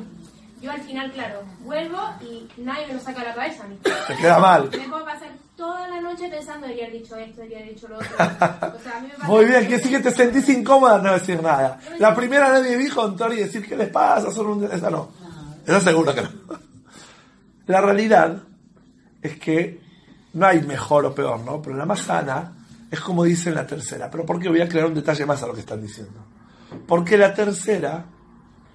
[0.62, 3.80] Yo al final, claro, vuelvo y nadie me lo saca de la cabeza a mí.
[4.08, 4.70] Te queda mal.
[4.70, 7.96] Me puedo pasar toda la noche pensando, debería haber dicho esto, debería haber dicho lo
[7.96, 8.10] otro.
[8.18, 11.14] O sea, a mí me pasa Muy bien, quiere decir que te sentís incómoda no
[11.14, 11.80] decir nada.
[11.98, 14.64] La primera nadie dijo y decir qué les pasa, son un...
[14.66, 15.12] Esa no.
[15.66, 16.30] Esa seguro que no.
[17.68, 18.44] La realidad
[19.22, 19.80] es que
[20.34, 21.62] no hay mejor o peor, ¿no?
[21.62, 22.54] Pero la más sana
[22.90, 24.10] es como dice en la tercera.
[24.10, 24.50] Pero ¿por qué?
[24.50, 26.26] Voy a crear un detalle más a lo que están diciendo.
[26.88, 28.06] Porque la tercera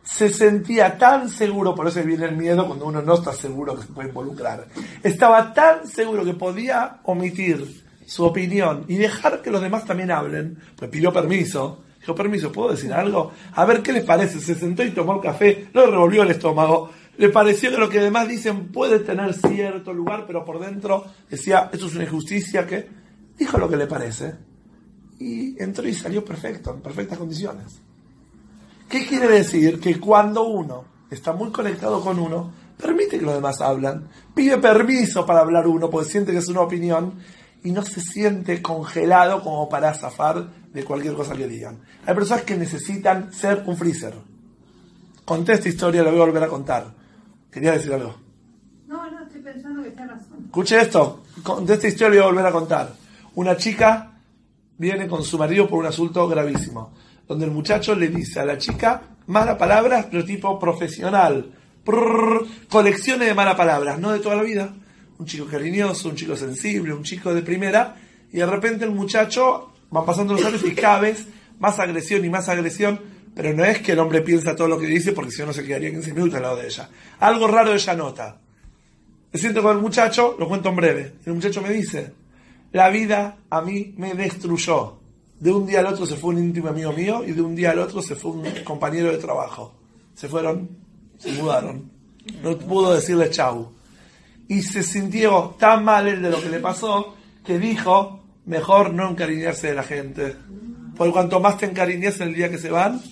[0.05, 3.83] se sentía tan seguro, por eso viene el miedo cuando uno no está seguro que
[3.83, 4.67] se puede involucrar.
[5.03, 10.59] Estaba tan seguro que podía omitir su opinión y dejar que los demás también hablen,
[10.77, 11.83] pues pidió permiso.
[11.99, 13.33] Dijo, permiso, ¿puedo decir algo?
[13.55, 14.39] A ver qué les parece.
[14.39, 16.91] Se sentó y tomó el café, le revolvió el estómago.
[17.17, 21.71] Le pareció que lo que demás dicen puede tener cierto lugar, pero por dentro decía,
[21.73, 22.87] esto es una injusticia, que
[23.39, 24.35] dijo lo que le parece.
[25.19, 27.81] Y entró y salió perfecto, en perfectas condiciones.
[28.89, 29.81] ¿Qué quiere decir?
[29.81, 35.25] Que cuando uno está muy conectado con uno, permite que los demás hablan, pide permiso
[35.25, 37.15] para hablar uno, porque siente que es una opinión,
[37.63, 41.79] y no se siente congelado como para zafar de cualquier cosa que digan.
[42.05, 44.15] Hay personas que necesitan ser un freezer.
[45.25, 46.93] Conté esta historia, la voy a volver a contar.
[47.51, 48.17] Quería decir algo.
[48.87, 50.45] No, no, estoy pensando que tiene razón.
[50.45, 52.95] Escuche esto, conté esta historia y voy a volver a contar.
[53.35, 54.13] Una chica
[54.77, 56.93] viene con su marido por un asunto gravísimo,
[57.27, 61.51] donde el muchacho le dice a la chica malas palabras, pero tipo profesional.
[61.85, 64.75] Prrr, colecciones de malas palabras, no de toda la vida.
[65.19, 67.97] Un chico cariñoso, un chico sensible, un chico de primera,
[68.33, 71.27] y de repente el muchacho van pasando los años y cada vez
[71.59, 73.01] más agresión y más agresión,
[73.35, 75.53] pero no es que el hombre piensa todo lo que dice porque si no no
[75.53, 76.89] se quedaría 15 minutos al lado de ella.
[77.21, 78.41] Algo raro ella nota.
[79.33, 81.15] Me siento con el muchacho, lo cuento en breve.
[81.25, 82.13] Y el muchacho me dice,
[82.73, 85.01] la vida a mí me destruyó.
[85.41, 87.73] De un día al otro se fue un íntimo amigo mío y de un día
[87.73, 89.75] al otro se fue un compañero de trabajo.
[90.15, 90.69] Se fueron,
[91.19, 91.91] se mudaron.
[92.43, 93.73] No pudo decirle chau.
[94.49, 99.11] Y se sintió tan mal él de lo que le pasó que dijo, mejor no
[99.11, 100.37] encariñarse de la gente.
[100.97, 103.03] Porque cuanto más te encariñes el día que se van,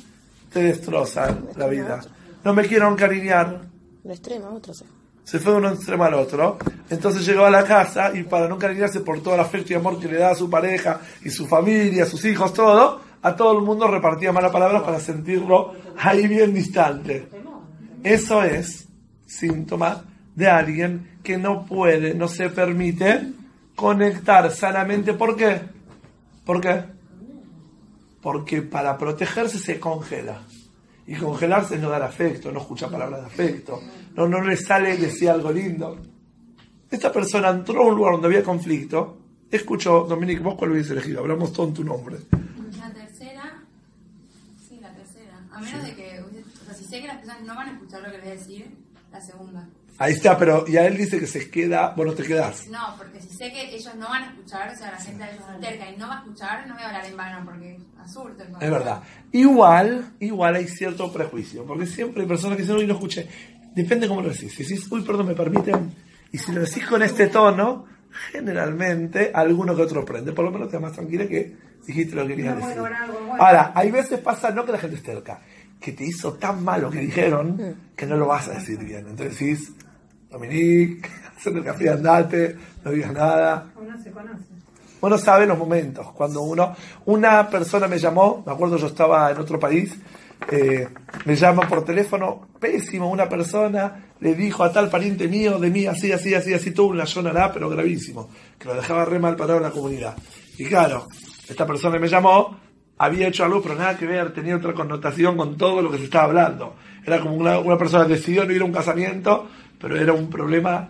[0.53, 2.01] te destrozan la vida.
[2.45, 3.63] No me quiero encariñar,
[4.03, 4.73] De extremo, otro.
[5.25, 6.59] Se fue de un extremo al otro.
[6.91, 9.99] Entonces llegó a la casa y para no encariñarse por todo el afecto y amor
[9.99, 13.65] que le da a su pareja y su familia, sus hijos, todo, a todo el
[13.65, 17.29] mundo repartía malas palabras para sentirlo ahí bien distante.
[18.03, 18.89] Eso es
[19.27, 20.05] síntoma
[20.35, 23.33] de alguien que no puede, no se permite
[23.77, 25.15] conectar sanamente.
[25.15, 25.61] ¿Por qué?
[26.45, 26.83] ¿Por qué?
[28.21, 30.43] Porque para protegerse se congela.
[31.07, 33.81] Y congelarse no dar afecto, no escuchar palabras de afecto,
[34.15, 35.99] no, no le sale decir algo lindo.
[36.91, 39.19] Esta persona entró a un lugar donde había conflicto,
[39.51, 42.19] escuchó, Dominique, vos cuál hubiese elegido, hablamos todo en tu nombre.
[42.79, 43.63] La tercera,
[44.69, 45.39] sí, la tercera.
[45.51, 48.03] A menos de que, o sea, si sé que las personas no van a escuchar
[48.03, 48.77] lo que les voy a decir,
[49.11, 49.69] la segunda.
[49.99, 52.67] Ahí está, pero y a él dice que se queda, vos no te quedás.
[52.69, 55.31] No, porque si sé que ellos no van a escuchar, o sea, la gente de
[55.31, 57.79] ellos es terca y no va a escuchar, no voy a hablar en vano porque
[57.99, 58.43] asurto.
[58.61, 59.03] Es verdad.
[59.33, 63.29] Igual, igual hay cierto prejuicio, porque siempre hay personas que dicen, uy, no escuché.
[63.75, 64.53] Depende cómo lo decís.
[64.55, 65.93] Si decís, uy, perdón, me permiten.
[66.31, 67.87] Y si lo decís con este tono,
[68.31, 70.33] generalmente alguno que otro prende.
[70.33, 71.57] Por lo menos te da más tranquila que
[71.87, 72.81] dijiste lo que querías No, decir.
[72.81, 73.43] bueno, algo bueno.
[73.45, 75.41] Ahora, hay veces pasa no que la gente es terca,
[75.81, 79.07] que te hizo tan mal lo que dijeron que no lo vas a decir bien.
[79.09, 79.73] Entonces decís,
[80.31, 83.67] Dominique, hacete el café, andate, no digas nada.
[83.77, 84.45] Uno se conoce.
[85.01, 89.39] Uno sabe los momentos, cuando uno, una persona me llamó, me acuerdo yo estaba en
[89.39, 89.97] otro país,
[90.51, 90.89] eh,
[91.25, 95.87] me llama por teléfono, pésimo, una persona le dijo a tal pariente mío, de mí,
[95.87, 99.59] así, así, así, así, tuvo una sonará, pero gravísimo, que lo dejaba re mal parado
[99.59, 100.17] en la comunidad.
[100.59, 101.09] Y claro,
[101.49, 102.59] esta persona me llamó,
[102.99, 106.05] había hecho algo, pero nada que ver, tenía otra connotación con todo lo que se
[106.05, 106.77] estaba hablando.
[107.05, 109.49] Era como una, una persona decidió no ir a un casamiento,
[109.81, 110.89] pero era un problema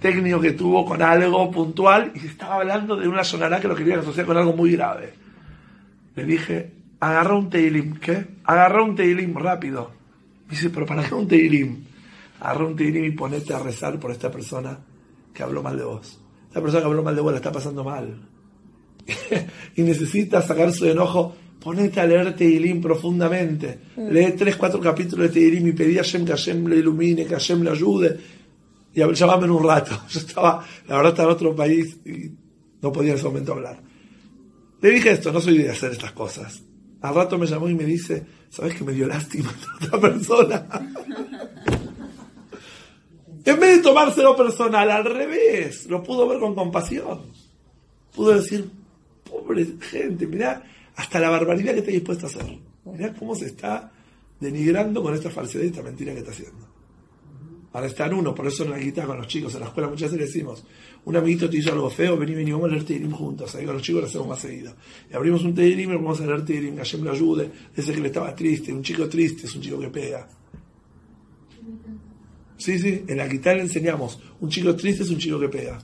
[0.00, 3.74] técnico que tuvo con algo puntual y se estaba hablando de una sonará que lo
[3.74, 5.14] quería asociar con algo muy grave.
[6.14, 7.98] Le dije, agarra un teilim.
[7.98, 8.26] ¿Qué?
[8.44, 9.90] Agarra un teilim rápido.
[10.46, 11.84] Me dice, pero ¿para qué un teilim?
[12.40, 14.78] Agarra un teilim y ponete a rezar por esta persona
[15.32, 16.20] que habló mal de vos.
[16.48, 18.18] Esta persona que habló mal de vos la está pasando mal.
[19.76, 21.36] y necesita sacar su enojo.
[21.60, 23.80] Ponete a leer Teilim profundamente.
[23.96, 27.34] Lee tres, cuatro capítulos de Teilim y pedí a Hashem que Hashem le ilumine, que
[27.34, 28.20] Hashem le ayude.
[28.94, 30.00] y llamame en un rato.
[30.08, 32.30] Yo estaba, la verdad, estaba en otro país y
[32.80, 33.82] no podía en ese momento hablar.
[34.80, 36.62] Le dije esto, no soy de hacer estas cosas.
[37.06, 40.66] Al rato me llamó y me dice, ¿sabes que me dio lástima otra persona?
[43.44, 47.20] en vez de tomárselo personal, al revés, lo pudo ver con compasión.
[48.14, 48.68] Pudo decir,
[49.28, 50.64] pobre gente, mirá
[50.96, 52.58] hasta la barbaridad que está dispuesta a hacer.
[52.84, 53.92] Mirá cómo se está
[54.40, 56.75] denigrando con esta falsedad y esta mentira que está haciendo.
[57.84, 60.10] Está en uno, por eso en la guitarra con los chicos, en la escuela muchas
[60.10, 60.64] veces le decimos,
[61.04, 63.54] un amiguito te hizo algo feo, vení, vení, vamos a leer Teirim juntos.
[63.54, 64.74] Ahí con los chicos lo hacemos más seguido.
[65.10, 67.50] Y abrimos un Teirim y vamos a leer Teirim, Hashem lo ayude.
[67.76, 70.28] Ese que le estaba triste, un chico triste es un chico que pega.
[72.56, 75.78] Sí, sí, en la guitarra le enseñamos, un chico triste es un chico que pega.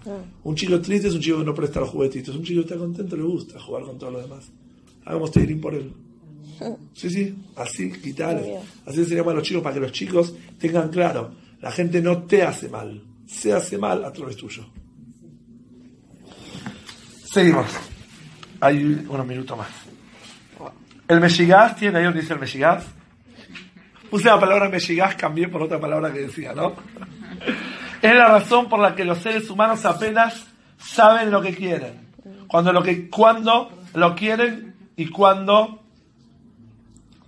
[0.44, 2.34] Un chico triste es un chico que no presta los juguetitos.
[2.34, 4.50] Un chico que está contento le gusta jugar con todos los demás.
[5.04, 5.92] Hagamos Teirim por él.
[6.94, 8.40] Sí, sí, así, guitarra.
[8.86, 12.42] Así enseñamos a los chicos para que los chicos tengan claro, la gente no te
[12.42, 14.66] hace mal, se hace mal a través tuyo.
[17.24, 17.66] Seguimos.
[18.60, 19.68] Hay unos minutos más.
[21.08, 22.84] El Meshigaz tiene donde dice el Meshigaz.
[24.10, 26.74] Puse la palabra Meshigaz, cambié por otra palabra que decía, ¿no?
[28.02, 30.46] Es la razón por la que los seres humanos apenas
[30.78, 32.12] saben lo que quieren.
[32.48, 35.82] Cuando lo que, cuando lo quieren y cuando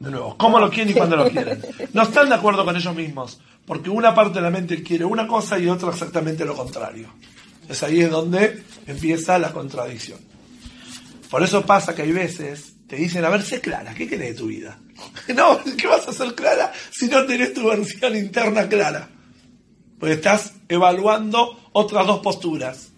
[0.05, 1.63] de nuevo, cómo lo quieren y cuándo lo quieren.
[1.93, 5.27] No están de acuerdo con ellos mismos, porque una parte de la mente quiere una
[5.27, 7.09] cosa y otra exactamente lo contrario.
[7.69, 10.19] Es ahí es donde empieza la contradicción.
[11.31, 14.35] Por eso pasa que hay veces te dicen, a ver, sé clara, ¿qué querés de
[14.35, 14.79] tu vida?
[15.35, 19.09] No, ¿qué vas a ser clara si no tenés tu versión interna clara?
[19.99, 22.91] Porque estás evaluando otras dos posturas.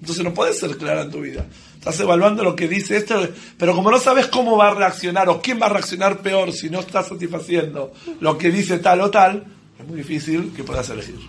[0.00, 1.46] Entonces no puedes ser clara en tu vida.
[1.78, 5.40] Estás evaluando lo que dice esto, pero como no sabes cómo va a reaccionar o
[5.40, 9.44] quién va a reaccionar peor si no estás satisfaciendo lo que dice tal o tal,
[9.84, 11.20] es muy difícil que puedas elegir.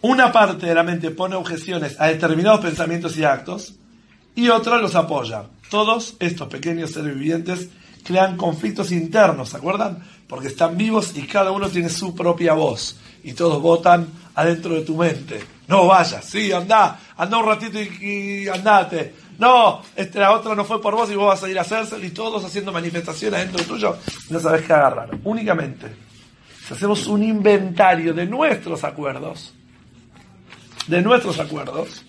[0.00, 3.74] Una parte de la mente pone objeciones a determinados pensamientos y actos
[4.34, 5.44] y otra los apoya.
[5.70, 7.68] Todos estos pequeños seres vivientes
[8.04, 10.02] crean conflictos internos, ¿se acuerdan?
[10.26, 14.82] Porque están vivos y cada uno tiene su propia voz y todos votan adentro de
[14.82, 15.40] tu mente.
[15.68, 19.14] No vayas, sí, anda, anda un ratito y, andate.
[19.38, 21.96] No, este, la otra no fue por vos y vos vas a ir a hacerse
[22.04, 23.96] y todos haciendo manifestaciones dentro tuyo
[24.30, 25.10] no sabes qué agarrar.
[25.24, 25.86] Únicamente,
[26.72, 29.54] hacemos un inventario de nuestros acuerdos,
[30.86, 32.04] de nuestros acuerdos,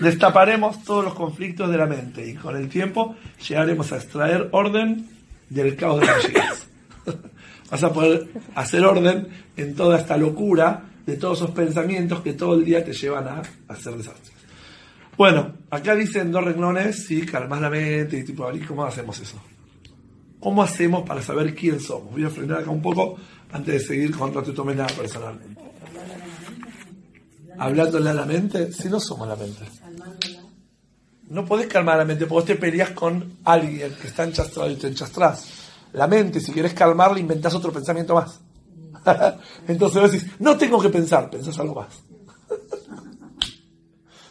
[0.00, 5.08] destaparemos todos los conflictos de la mente y con el tiempo llegaremos a extraer orden
[5.48, 6.66] del caos de las ideas.
[7.70, 12.54] Vas a poder hacer orden en toda esta locura de todos esos pensamientos que todo
[12.54, 14.32] el día te llevan a hacer desastres.
[15.16, 19.42] Bueno, acá dicen dos renglones, sí, calmas la mente y tipo, ¿y cómo hacemos eso?
[20.42, 22.10] ¿Cómo hacemos para saber quién somos?
[22.10, 23.16] Voy a frenar acá un poco
[23.52, 25.62] antes de seguir con no te tomes nada personalmente.
[27.56, 29.64] Hablándole a la mente, si no somos la mente.
[31.28, 34.74] No podés calmar la mente, porque vos te peleas con alguien que está enchastrado y
[34.74, 35.48] te enchastrás.
[35.92, 38.40] La mente, si querés calmarla, inventás otro pensamiento más.
[39.68, 42.02] Entonces vos decís, no tengo que pensar, pensás algo más.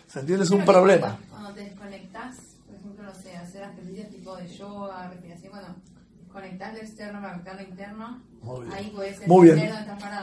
[0.08, 0.44] ¿Se entiende?
[0.44, 1.18] Es un problema.
[1.30, 5.10] Cuando te desconectas, por ejemplo, no sé, hacer ejercicios tipo de yoga,
[6.32, 8.74] desconectar lo externo conectar lo interno, Muy bien.
[8.74, 9.72] ahí puedes Muy bien.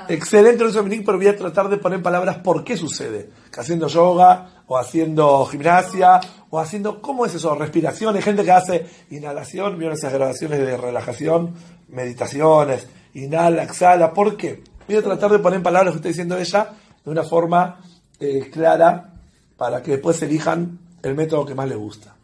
[0.09, 3.31] Excelente, Lorenzo Dominique, pero voy a tratar de poner palabras por qué sucede.
[3.53, 7.55] Que haciendo yoga, o haciendo gimnasia, o haciendo, ¿cómo es eso?
[7.55, 8.17] Respiración.
[8.17, 11.55] Hay gente que hace inhalación, vieron esas grabaciones de relajación,
[11.89, 14.13] meditaciones, inhala, exhala.
[14.15, 14.63] ¿Por qué?
[14.87, 16.71] Voy a tratar de poner en palabras lo que está diciendo ella
[17.05, 17.81] de una forma
[18.19, 19.13] eh, clara
[19.57, 22.15] para que después elijan el método que más les gusta.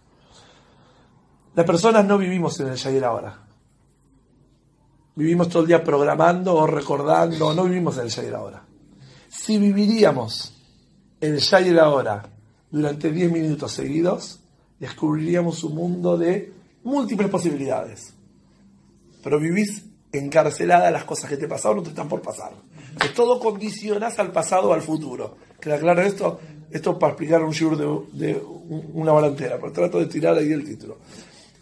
[1.55, 3.44] Las personas no vivimos en el el ahora.
[5.17, 8.65] Vivimos todo el día programando o recordando, no vivimos en el ya y el ahora.
[9.29, 10.53] Si viviríamos
[11.21, 12.29] el ya y el ahora
[12.71, 14.41] durante 10 minutos seguidos,
[14.81, 18.13] descubriríamos un mundo de múltiples posibilidades.
[19.23, 22.53] Pero vivís encarcelada a las cosas que te pasaron o te están por pasar.
[23.01, 25.37] Que todo condicionas al pasado o al futuro.
[25.61, 26.41] ¿Queda claro esto?
[26.71, 28.43] Esto es para explicar un de, de
[28.95, 30.99] una hora entera, pero trato de tirar ahí el título.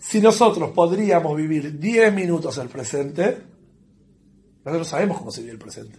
[0.03, 3.39] Si nosotros podríamos vivir 10 minutos el presente,
[4.65, 5.97] nosotros no sabemos cómo se vive el presente.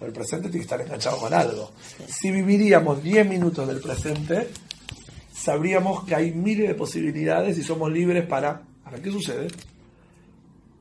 [0.00, 1.70] El presente tiene que estar enganchado con algo.
[2.08, 4.50] Si viviríamos 10 minutos del presente,
[5.32, 8.62] sabríamos que hay miles de posibilidades y somos libres para...
[8.82, 9.46] ¿Para qué sucede?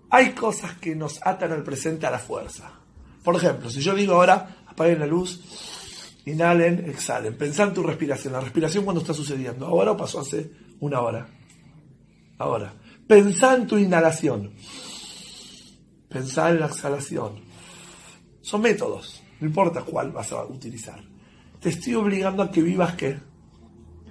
[0.09, 2.71] Hay cosas que nos atan al presente a la fuerza.
[3.23, 5.39] Por ejemplo, si yo digo ahora, apaguen la luz,
[6.25, 7.37] inhalen, exhalen.
[7.37, 8.33] Pensá en tu respiración.
[8.33, 9.67] La respiración cuando está sucediendo.
[9.67, 11.27] Ahora o pasó hace una hora.
[12.38, 12.73] Ahora.
[13.07, 14.53] Pensá en tu inhalación.
[16.09, 17.39] Pensá en la exhalación.
[18.41, 19.21] Son métodos.
[19.39, 20.99] No importa cuál vas a utilizar.
[21.59, 23.19] Te estoy obligando a que vivas qué?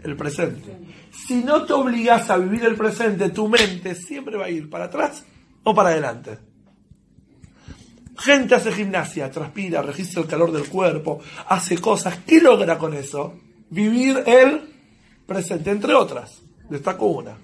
[0.03, 0.77] El presente.
[1.11, 4.85] Si no te obligas a vivir el presente, tu mente siempre va a ir para
[4.85, 5.25] atrás
[5.63, 6.39] o para adelante.
[8.19, 12.19] Gente hace gimnasia, transpira, registra el calor del cuerpo, hace cosas.
[12.27, 13.35] ¿Qué logra con eso?
[13.71, 14.63] Vivir el
[15.27, 16.43] presente, entre otras.
[16.69, 17.37] Destaco una.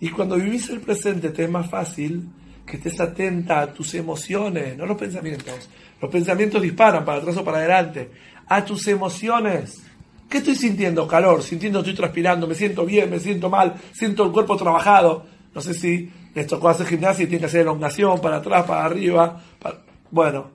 [0.00, 2.28] Y cuando vivís el presente te es más fácil
[2.66, 5.68] que estés atenta a tus emociones, no los pensamientos.
[6.00, 8.10] Los pensamientos disparan para atrás o para adelante.
[8.48, 9.82] A tus emociones.
[10.28, 11.06] ¿Qué estoy sintiendo?
[11.06, 15.24] Calor, sintiendo estoy transpirando, me siento bien, me siento mal, siento el cuerpo trabajado.
[15.54, 18.84] No sé si les tocó hacer gimnasia y tienen que hacer elongación para atrás, para
[18.84, 19.40] arriba.
[19.60, 19.78] para-
[20.10, 20.50] Bueno,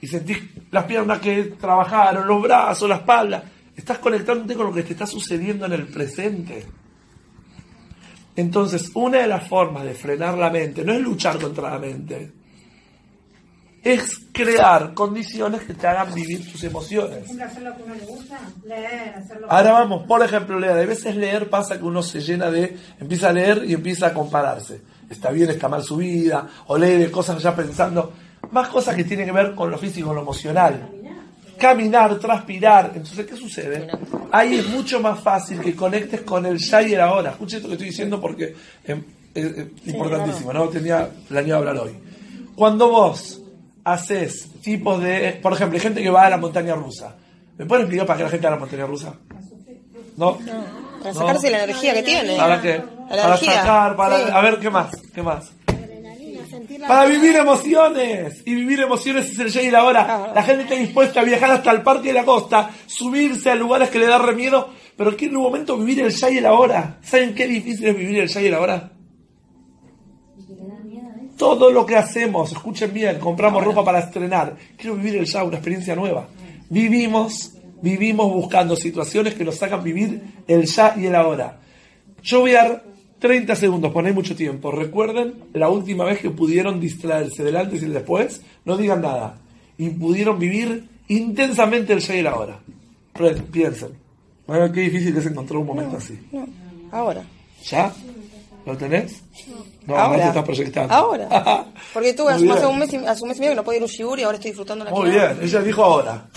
[0.00, 0.38] y sentís
[0.70, 3.42] las piernas que trabajaron, los brazos, la espalda.
[3.76, 6.64] Estás conectándote con lo que te está sucediendo en el presente.
[8.38, 12.30] Entonces, una de las formas de frenar la mente no es luchar contra la mente,
[13.82, 17.24] es crear condiciones que te hagan vivir tus emociones.
[17.24, 19.48] Siempre hacer lo que a uno le gusta, leer, hacerlo.
[19.50, 20.74] Ahora vamos, por ejemplo, leer.
[20.74, 24.14] A veces leer pasa que uno se llena de, empieza a leer y empieza a
[24.14, 24.82] compararse.
[25.10, 28.12] Está bien, está mal su vida, o lee de cosas ya pensando,
[28.52, 30.90] más cosas que tienen que ver con lo físico, lo emocional.
[31.58, 32.92] Caminar, transpirar.
[32.94, 33.88] Entonces, ¿qué sucede?
[34.30, 37.30] Ahí es mucho más fácil que conectes con el ya y el ahora.
[37.30, 38.54] Escuche esto que estoy diciendo porque
[38.84, 38.96] es,
[39.34, 40.68] es importantísimo, ¿no?
[40.68, 41.92] Tenía planeado hablar hoy.
[42.54, 43.40] Cuando vos
[43.84, 45.38] haces tipos de.
[45.42, 47.14] Por ejemplo, hay gente que va a la montaña rusa.
[47.56, 49.14] ¿Me pueden explicar para qué la gente va a la montaña rusa?
[50.16, 50.36] ¿No?
[50.38, 51.20] Para No.
[51.20, 52.36] sacarse la energía que tiene.
[52.36, 52.78] ¿Para qué?
[52.78, 53.52] La Para energía.
[53.54, 54.18] sacar, para.
[54.18, 54.30] Sí.
[54.32, 54.90] A ver, ¿qué más?
[55.14, 55.50] ¿Qué más?
[56.86, 58.42] Para vivir emociones.
[58.44, 60.32] Y vivir emociones es el ya y el ahora.
[60.34, 63.88] La gente está dispuesta a viajar hasta el parque de la costa, subirse a lugares
[63.88, 66.46] que le da re miedo, pero quiere en un momento vivir el ya y el
[66.46, 66.98] ahora.
[67.02, 68.92] ¿Saben qué difícil es vivir el ya y el ahora?
[71.36, 74.56] Todo lo que hacemos, escuchen bien, compramos ropa para estrenar.
[74.76, 76.28] Quiero vivir el ya, una experiencia nueva.
[76.68, 81.60] Vivimos, vivimos buscando situaciones que nos hagan vivir el ya y el ahora.
[82.22, 82.87] Yo voy a dar
[83.18, 84.70] 30 segundos, ponéis mucho tiempo.
[84.70, 88.42] Recuerden la última vez que pudieron distraerse del antes y el después.
[88.64, 89.38] No digan nada.
[89.76, 92.60] Y pudieron vivir intensamente el ya y el ahora.
[93.50, 93.90] Piensen.
[94.46, 96.18] Bueno, qué difícil que es encontrar un momento así.
[96.32, 96.46] No,
[96.92, 97.22] ahora.
[97.64, 97.92] ¿Ya?
[98.64, 99.22] ¿Lo tenés?
[99.86, 100.16] No, ahora.
[100.16, 100.94] no te estás proyectando.
[100.94, 101.66] Ahora.
[101.92, 103.82] Porque tú hace un mes, y, hace un mes y medio que no podía ir
[103.82, 106.28] a un y ahora estoy disfrutando la Muy bien, ella dijo ahora.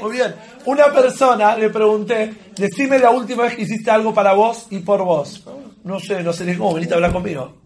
[0.00, 0.34] Muy bien.
[0.66, 5.04] Una persona le pregunté, decime la última vez que hiciste algo para vos y por
[5.04, 5.42] vos.
[5.84, 7.56] No sé, no sé ni cómo veniste a hablar conmigo.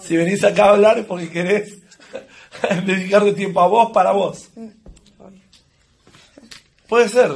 [0.00, 1.78] Si venís acá a hablar es porque querés
[2.86, 4.48] dedicarle tiempo a vos para vos.
[6.88, 7.30] Puede ser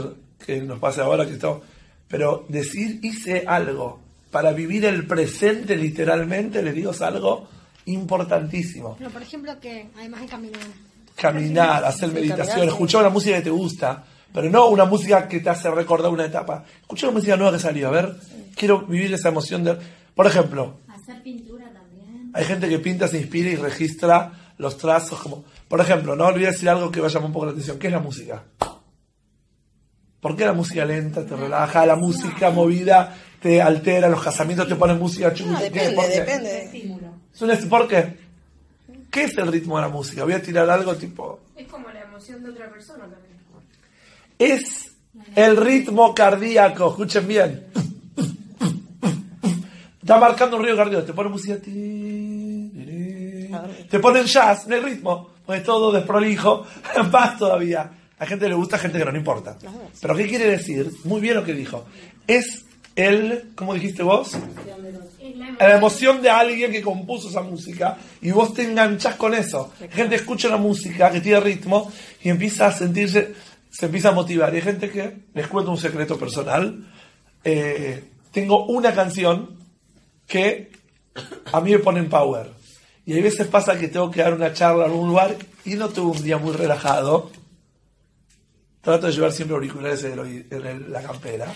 [0.44, 1.62] que nos pase ahora que estamos.
[2.08, 4.00] Pero decir hice algo
[4.30, 7.48] para vivir el presente literalmente, les digo, es algo
[7.86, 10.60] importantísimo Pero, por ejemplo, que además de caminar.
[11.16, 12.74] caminar, hacer Sí, meditación, caminar, sí.
[12.74, 16.26] escuchar una música que te gusta, pero no una música que te hace recordar una
[16.26, 16.64] etapa.
[16.80, 18.14] Escucha una música nueva que salió, a ver,
[18.56, 19.76] quiero vivir esa emoción de...
[20.14, 22.30] Por ejemplo, Hacer pintura también.
[22.34, 25.44] hay gente que pinta, se inspira y registra los trazos como...
[25.68, 27.78] Por ejemplo, no olvides decir algo que vaya un poco la atención.
[27.78, 28.42] ¿Qué es la música?
[30.20, 31.86] ¿Por qué la música lenta te relaja?
[31.86, 35.54] La música movida te altera, los casamientos te ponen música chunga.
[35.54, 35.70] No, ¿Qué?
[35.70, 36.20] depende, ¿Por qué?
[36.20, 37.10] depende.
[37.32, 38.18] Es un ¿Por qué?
[39.10, 40.24] ¿Qué es el ritmo de la música?
[40.24, 41.40] Voy a tirar algo tipo...
[41.56, 43.40] Es como la emoción de otra persona también.
[44.38, 44.92] es
[45.34, 46.90] el ritmo cardíaco.
[46.90, 47.66] Escuchen bien.
[50.10, 51.04] Está marcando un río cardíaco.
[51.04, 51.56] Te pone música.
[53.88, 55.30] Te ponen jazz en el ritmo.
[55.46, 56.66] Pues todo desprolijo.
[57.12, 57.88] Más todavía.
[58.18, 59.56] A gente le gusta, a gente que no, no importa.
[60.00, 60.90] Pero ¿qué quiere decir?
[61.04, 61.84] Muy bien lo que dijo.
[62.26, 62.64] Es
[62.96, 64.32] el, ¿cómo dijiste vos?
[65.60, 69.72] La la emoción de alguien que compuso esa música y vos te enganchás con eso.
[69.80, 71.88] Hay gente escucha una música que tiene ritmo
[72.20, 73.32] y empieza a sentirse,
[73.70, 74.52] se empieza a motivar.
[74.52, 76.84] Y hay gente que, les cuento un secreto personal,
[77.44, 78.02] eh,
[78.32, 79.59] tengo una canción
[80.30, 80.70] que
[81.52, 82.52] a mí me pone en power.
[83.04, 85.88] Y hay veces pasa que tengo que dar una charla en un lugar y no
[85.88, 87.30] tuve un día muy relajado.
[88.80, 91.52] Trato de llevar siempre auriculares en, el en el- la campera.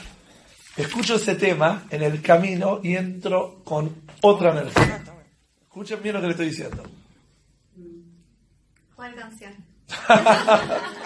[0.77, 5.03] Escucho ese tema en el camino y entro con otra energía.
[5.63, 6.83] Escuchen bien lo que le estoy diciendo.
[8.97, 9.53] ¿Cuál canción?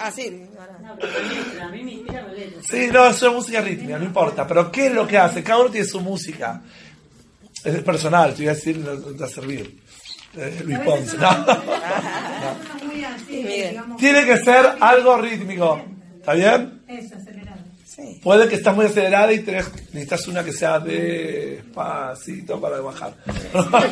[0.01, 0.29] Ah, sí.
[0.31, 2.25] No, pero a mí, me inspira.
[2.63, 4.47] Sí, no, es una música rítmica, no importa.
[4.47, 5.43] Pero ¿qué es lo que hace?
[5.43, 6.61] Cada uno tiene su música.
[7.63, 9.79] Es personal, te voy a decir, no no te va a servir.
[10.37, 11.17] Eh, Luis Ponce.
[11.17, 11.29] No.
[13.27, 13.97] Digamos.
[13.97, 15.81] Tiene que ser algo rítmico.
[16.17, 16.81] ¿Está bien?
[16.87, 17.59] Eso, acelerado.
[17.85, 18.19] Sí.
[18.23, 23.13] Puede que estás muy acelerada y tenés- necesitas una que sea despacito para bajar.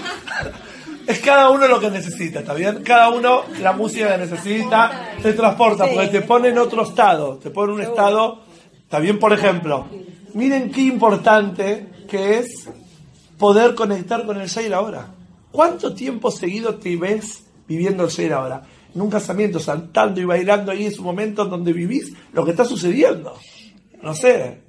[1.07, 2.83] Es cada uno lo que necesita, ¿está bien?
[2.83, 7.49] Cada uno la música que necesita te transporta, porque te pone en otro estado, te
[7.49, 8.43] pone en un estado,
[8.83, 9.87] está bien, por ejemplo.
[10.33, 12.67] Miren qué importante que es
[13.37, 15.07] poder conectar con el Shair ahora.
[15.51, 18.63] ¿Cuánto tiempo seguido te ves viviendo el Shair ahora?
[18.93, 22.65] En un casamiento, saltando y bailando ahí en su momento donde vivís lo que está
[22.65, 23.35] sucediendo.
[24.01, 24.61] No sé.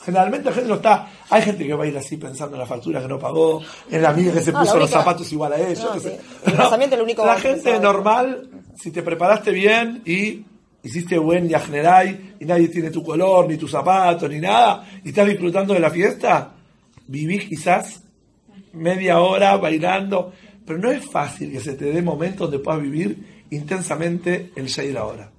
[0.00, 1.08] Generalmente la gente no está.
[1.30, 3.60] Hay gente que va a ir así pensando en la factura que no pagó,
[3.90, 5.84] en la amiga que se puso los zapatos igual a ella.
[5.94, 6.10] No, sí.
[6.44, 7.80] El casamiento es lo único La gente sabe.
[7.80, 8.48] normal,
[8.80, 10.44] si te preparaste bien y
[10.84, 15.26] hiciste buen general y nadie tiene tu color, ni tus zapatos, ni nada, y estás
[15.26, 16.52] disfrutando de la fiesta,
[17.08, 18.02] vivís quizás
[18.76, 20.32] media hora bailando,
[20.64, 24.84] pero no es fácil que se te dé momentos donde puedas vivir intensamente el ya
[24.84, 25.30] y el ahora.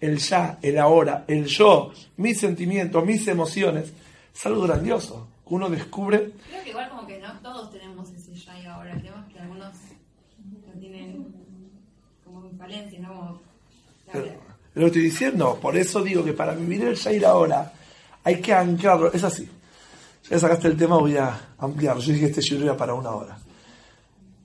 [0.00, 3.92] El ya, el ahora, el yo, mis sentimientos, mis emociones,
[4.34, 5.28] es algo grandioso.
[5.46, 8.94] que Uno descubre Creo que igual como que no todos tenemos ese ya y ahora.
[8.94, 9.74] Es que algunos
[10.66, 11.34] lo tienen
[12.24, 13.08] como en falencia, ¿no?
[13.08, 13.40] Como,
[14.12, 14.26] Pero,
[14.74, 17.72] lo estoy diciendo, por eso digo que para vivir el ya y el ahora
[18.22, 19.12] hay que anclarlo.
[19.12, 19.48] Es así.
[20.28, 22.02] Ya sacaste el tema, voy a ampliarlo.
[22.02, 23.38] Yo dije que este libro era para una hora.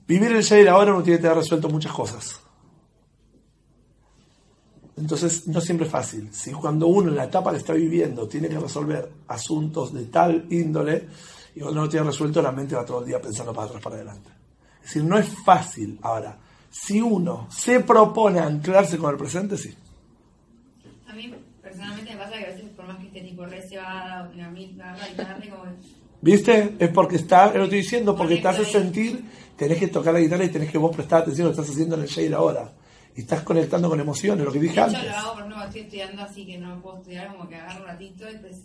[0.06, 2.40] Vivir el ya y el ahora uno tiene que tener resuelto muchas cosas.
[4.96, 6.32] Entonces, no siempre es fácil.
[6.32, 10.46] Si cuando uno en la etapa que está viviendo tiene que resolver asuntos de tal
[10.50, 11.08] índole
[11.54, 13.82] y cuando no lo tiene resuelto, la mente va todo el día pensando para atrás,
[13.82, 14.30] para adelante.
[14.76, 15.98] Es decir, no es fácil.
[16.02, 16.38] Ahora,
[16.70, 19.74] si uno se propone anclarse con el presente, sí.
[21.08, 21.34] A mí
[21.72, 24.50] personalmente me pasa que a veces por más que esté tipo re cebada o la
[24.50, 26.76] misma guitarra, como que ¿Viste?
[26.78, 29.24] Es porque está, lo estoy diciendo, porque te hace sentir,
[29.56, 31.74] tenés que tocar la guitarra y tenés que vos prestar atención a lo que estás
[31.74, 32.70] haciendo en el shade ahora.
[33.16, 35.00] Y estás conectando con emociones, lo que dije de antes.
[35.00, 37.80] hecho lo hago por ejemplo estoy estudiando así que no puedo estudiar, como que agarro
[37.80, 38.56] un ratito y pues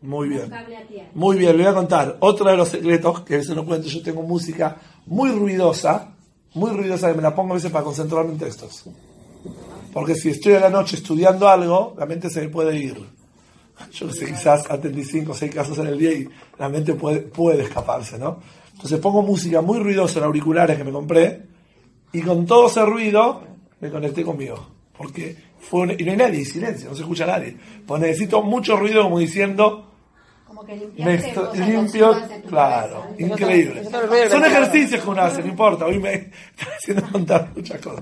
[0.00, 0.50] Muy bien.
[0.50, 0.64] a.
[1.12, 2.16] Muy bien, le voy a contar.
[2.20, 6.14] Otro de los secretos, que a veces no cuento, yo tengo música muy ruidosa,
[6.54, 8.86] muy ruidosa, que me la pongo a veces para concentrarme en textos.
[9.92, 12.96] Porque si estoy a la noche estudiando algo, la mente se me puede ir.
[13.92, 16.28] Yo no sé, quizás atendí cinco o seis casos en el día y
[16.58, 18.40] la mente puede, puede escaparse, ¿no?
[18.72, 21.42] Entonces pongo música muy ruidosa en auriculares que me compré
[22.12, 23.42] y con todo ese ruido
[23.80, 24.68] me conecté conmigo.
[24.96, 27.56] Porque fue y no hay nadie, silencio, no se escucha nadie.
[27.86, 29.92] Pues necesito mucho ruido como diciendo,
[30.58, 33.22] Como que me limpiaste esto- cosas limpio, nocivas de tu claro, cabeza.
[33.22, 33.84] increíble.
[34.28, 35.86] Son ejercicios que uno hace, no importa.
[35.86, 36.12] Hoy me
[36.56, 38.00] está haciendo contar muchas cosas.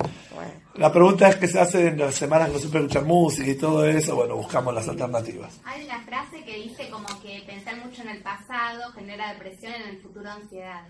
[0.74, 3.50] La pregunta es qué se hace en las semanas que no se puede escuchar música
[3.50, 4.16] y todo eso.
[4.16, 5.60] Bueno, buscamos las alternativas.
[5.64, 9.88] Hay una frase que dice como que pensar mucho en el pasado genera depresión, en
[9.90, 10.82] el futuro ansiedad.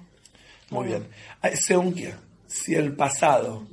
[0.71, 1.09] Muy bien.
[1.55, 2.15] Según qué.
[2.47, 3.67] Si el pasado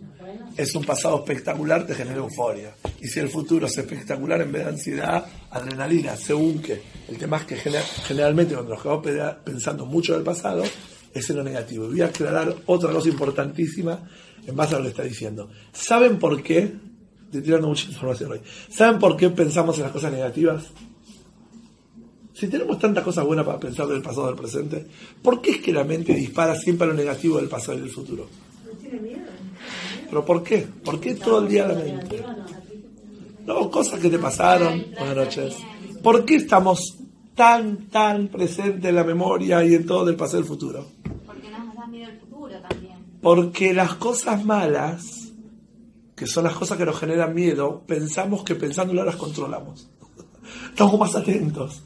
[0.57, 2.75] es un pasado espectacular, te genera euforia.
[3.01, 6.81] Y si el futuro es espectacular, en vez de ansiedad, adrenalina, según qué.
[7.07, 10.63] El tema es que gener- generalmente cuando nos quedamos pensando mucho del pasado,
[11.13, 11.85] es en lo negativo.
[11.85, 14.09] Y voy a aclarar otra cosa importantísima
[14.45, 15.49] en base a lo que está diciendo.
[15.71, 16.73] ¿Saben por qué?
[17.25, 18.41] Estoy tirando mucha información hoy.
[18.69, 20.65] ¿Saben por qué pensamos en las cosas negativas?
[22.33, 24.85] Si tenemos tantas cosas buenas para pensar del pasado del presente,
[25.21, 27.91] ¿por qué es que la mente dispara siempre a lo negativo del pasado y del
[27.91, 28.27] futuro?
[30.09, 30.67] ¿Pero por qué?
[30.83, 32.23] ¿Por qué todo el día la mente?
[33.45, 34.85] No, cosas que te pasaron.
[34.97, 35.57] Buenas noches.
[36.01, 36.97] ¿Por qué estamos
[37.35, 40.85] tan, tan presentes en la memoria y en todo del pasado y del futuro?
[41.25, 42.93] Porque nos da miedo el futuro también.
[43.21, 45.31] Porque las cosas malas,
[46.15, 49.89] que son las cosas que nos generan miedo, pensamos que pensándolas las controlamos.
[50.69, 51.83] Estamos más atentos.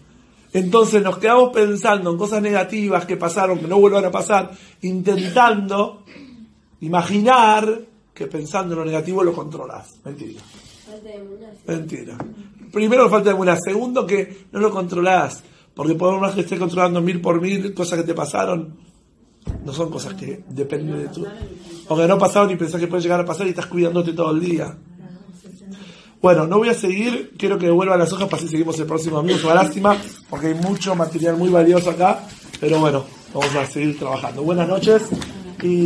[0.53, 4.51] Entonces nos quedamos pensando en cosas negativas que pasaron, que no vuelvan a pasar,
[4.81, 6.03] intentando
[6.81, 7.81] imaginar
[8.13, 9.95] que pensando en lo negativo lo controlas.
[10.03, 10.41] Mentira.
[11.67, 12.17] Mentira.
[12.71, 13.55] Primero, falta de buena.
[13.57, 15.43] Segundo, que no lo controlás.
[15.73, 18.75] Porque por más que estés controlando mil por mil cosas que te pasaron,
[19.63, 21.25] no son cosas que dependen de tú.
[21.87, 24.31] O que no pasaron y pensás que puede llegar a pasar y estás cuidándote todo
[24.31, 24.75] el día.
[26.19, 27.33] Bueno, no voy a seguir.
[27.37, 29.37] Quiero que devuelvan las hojas para si seguimos el próximo domingo.
[29.37, 29.95] Es una lástima
[30.29, 32.23] porque hay mucho material muy valioso acá.
[32.59, 34.41] Pero bueno, vamos a seguir trabajando.
[34.41, 35.03] Buenas noches.
[35.61, 35.85] Y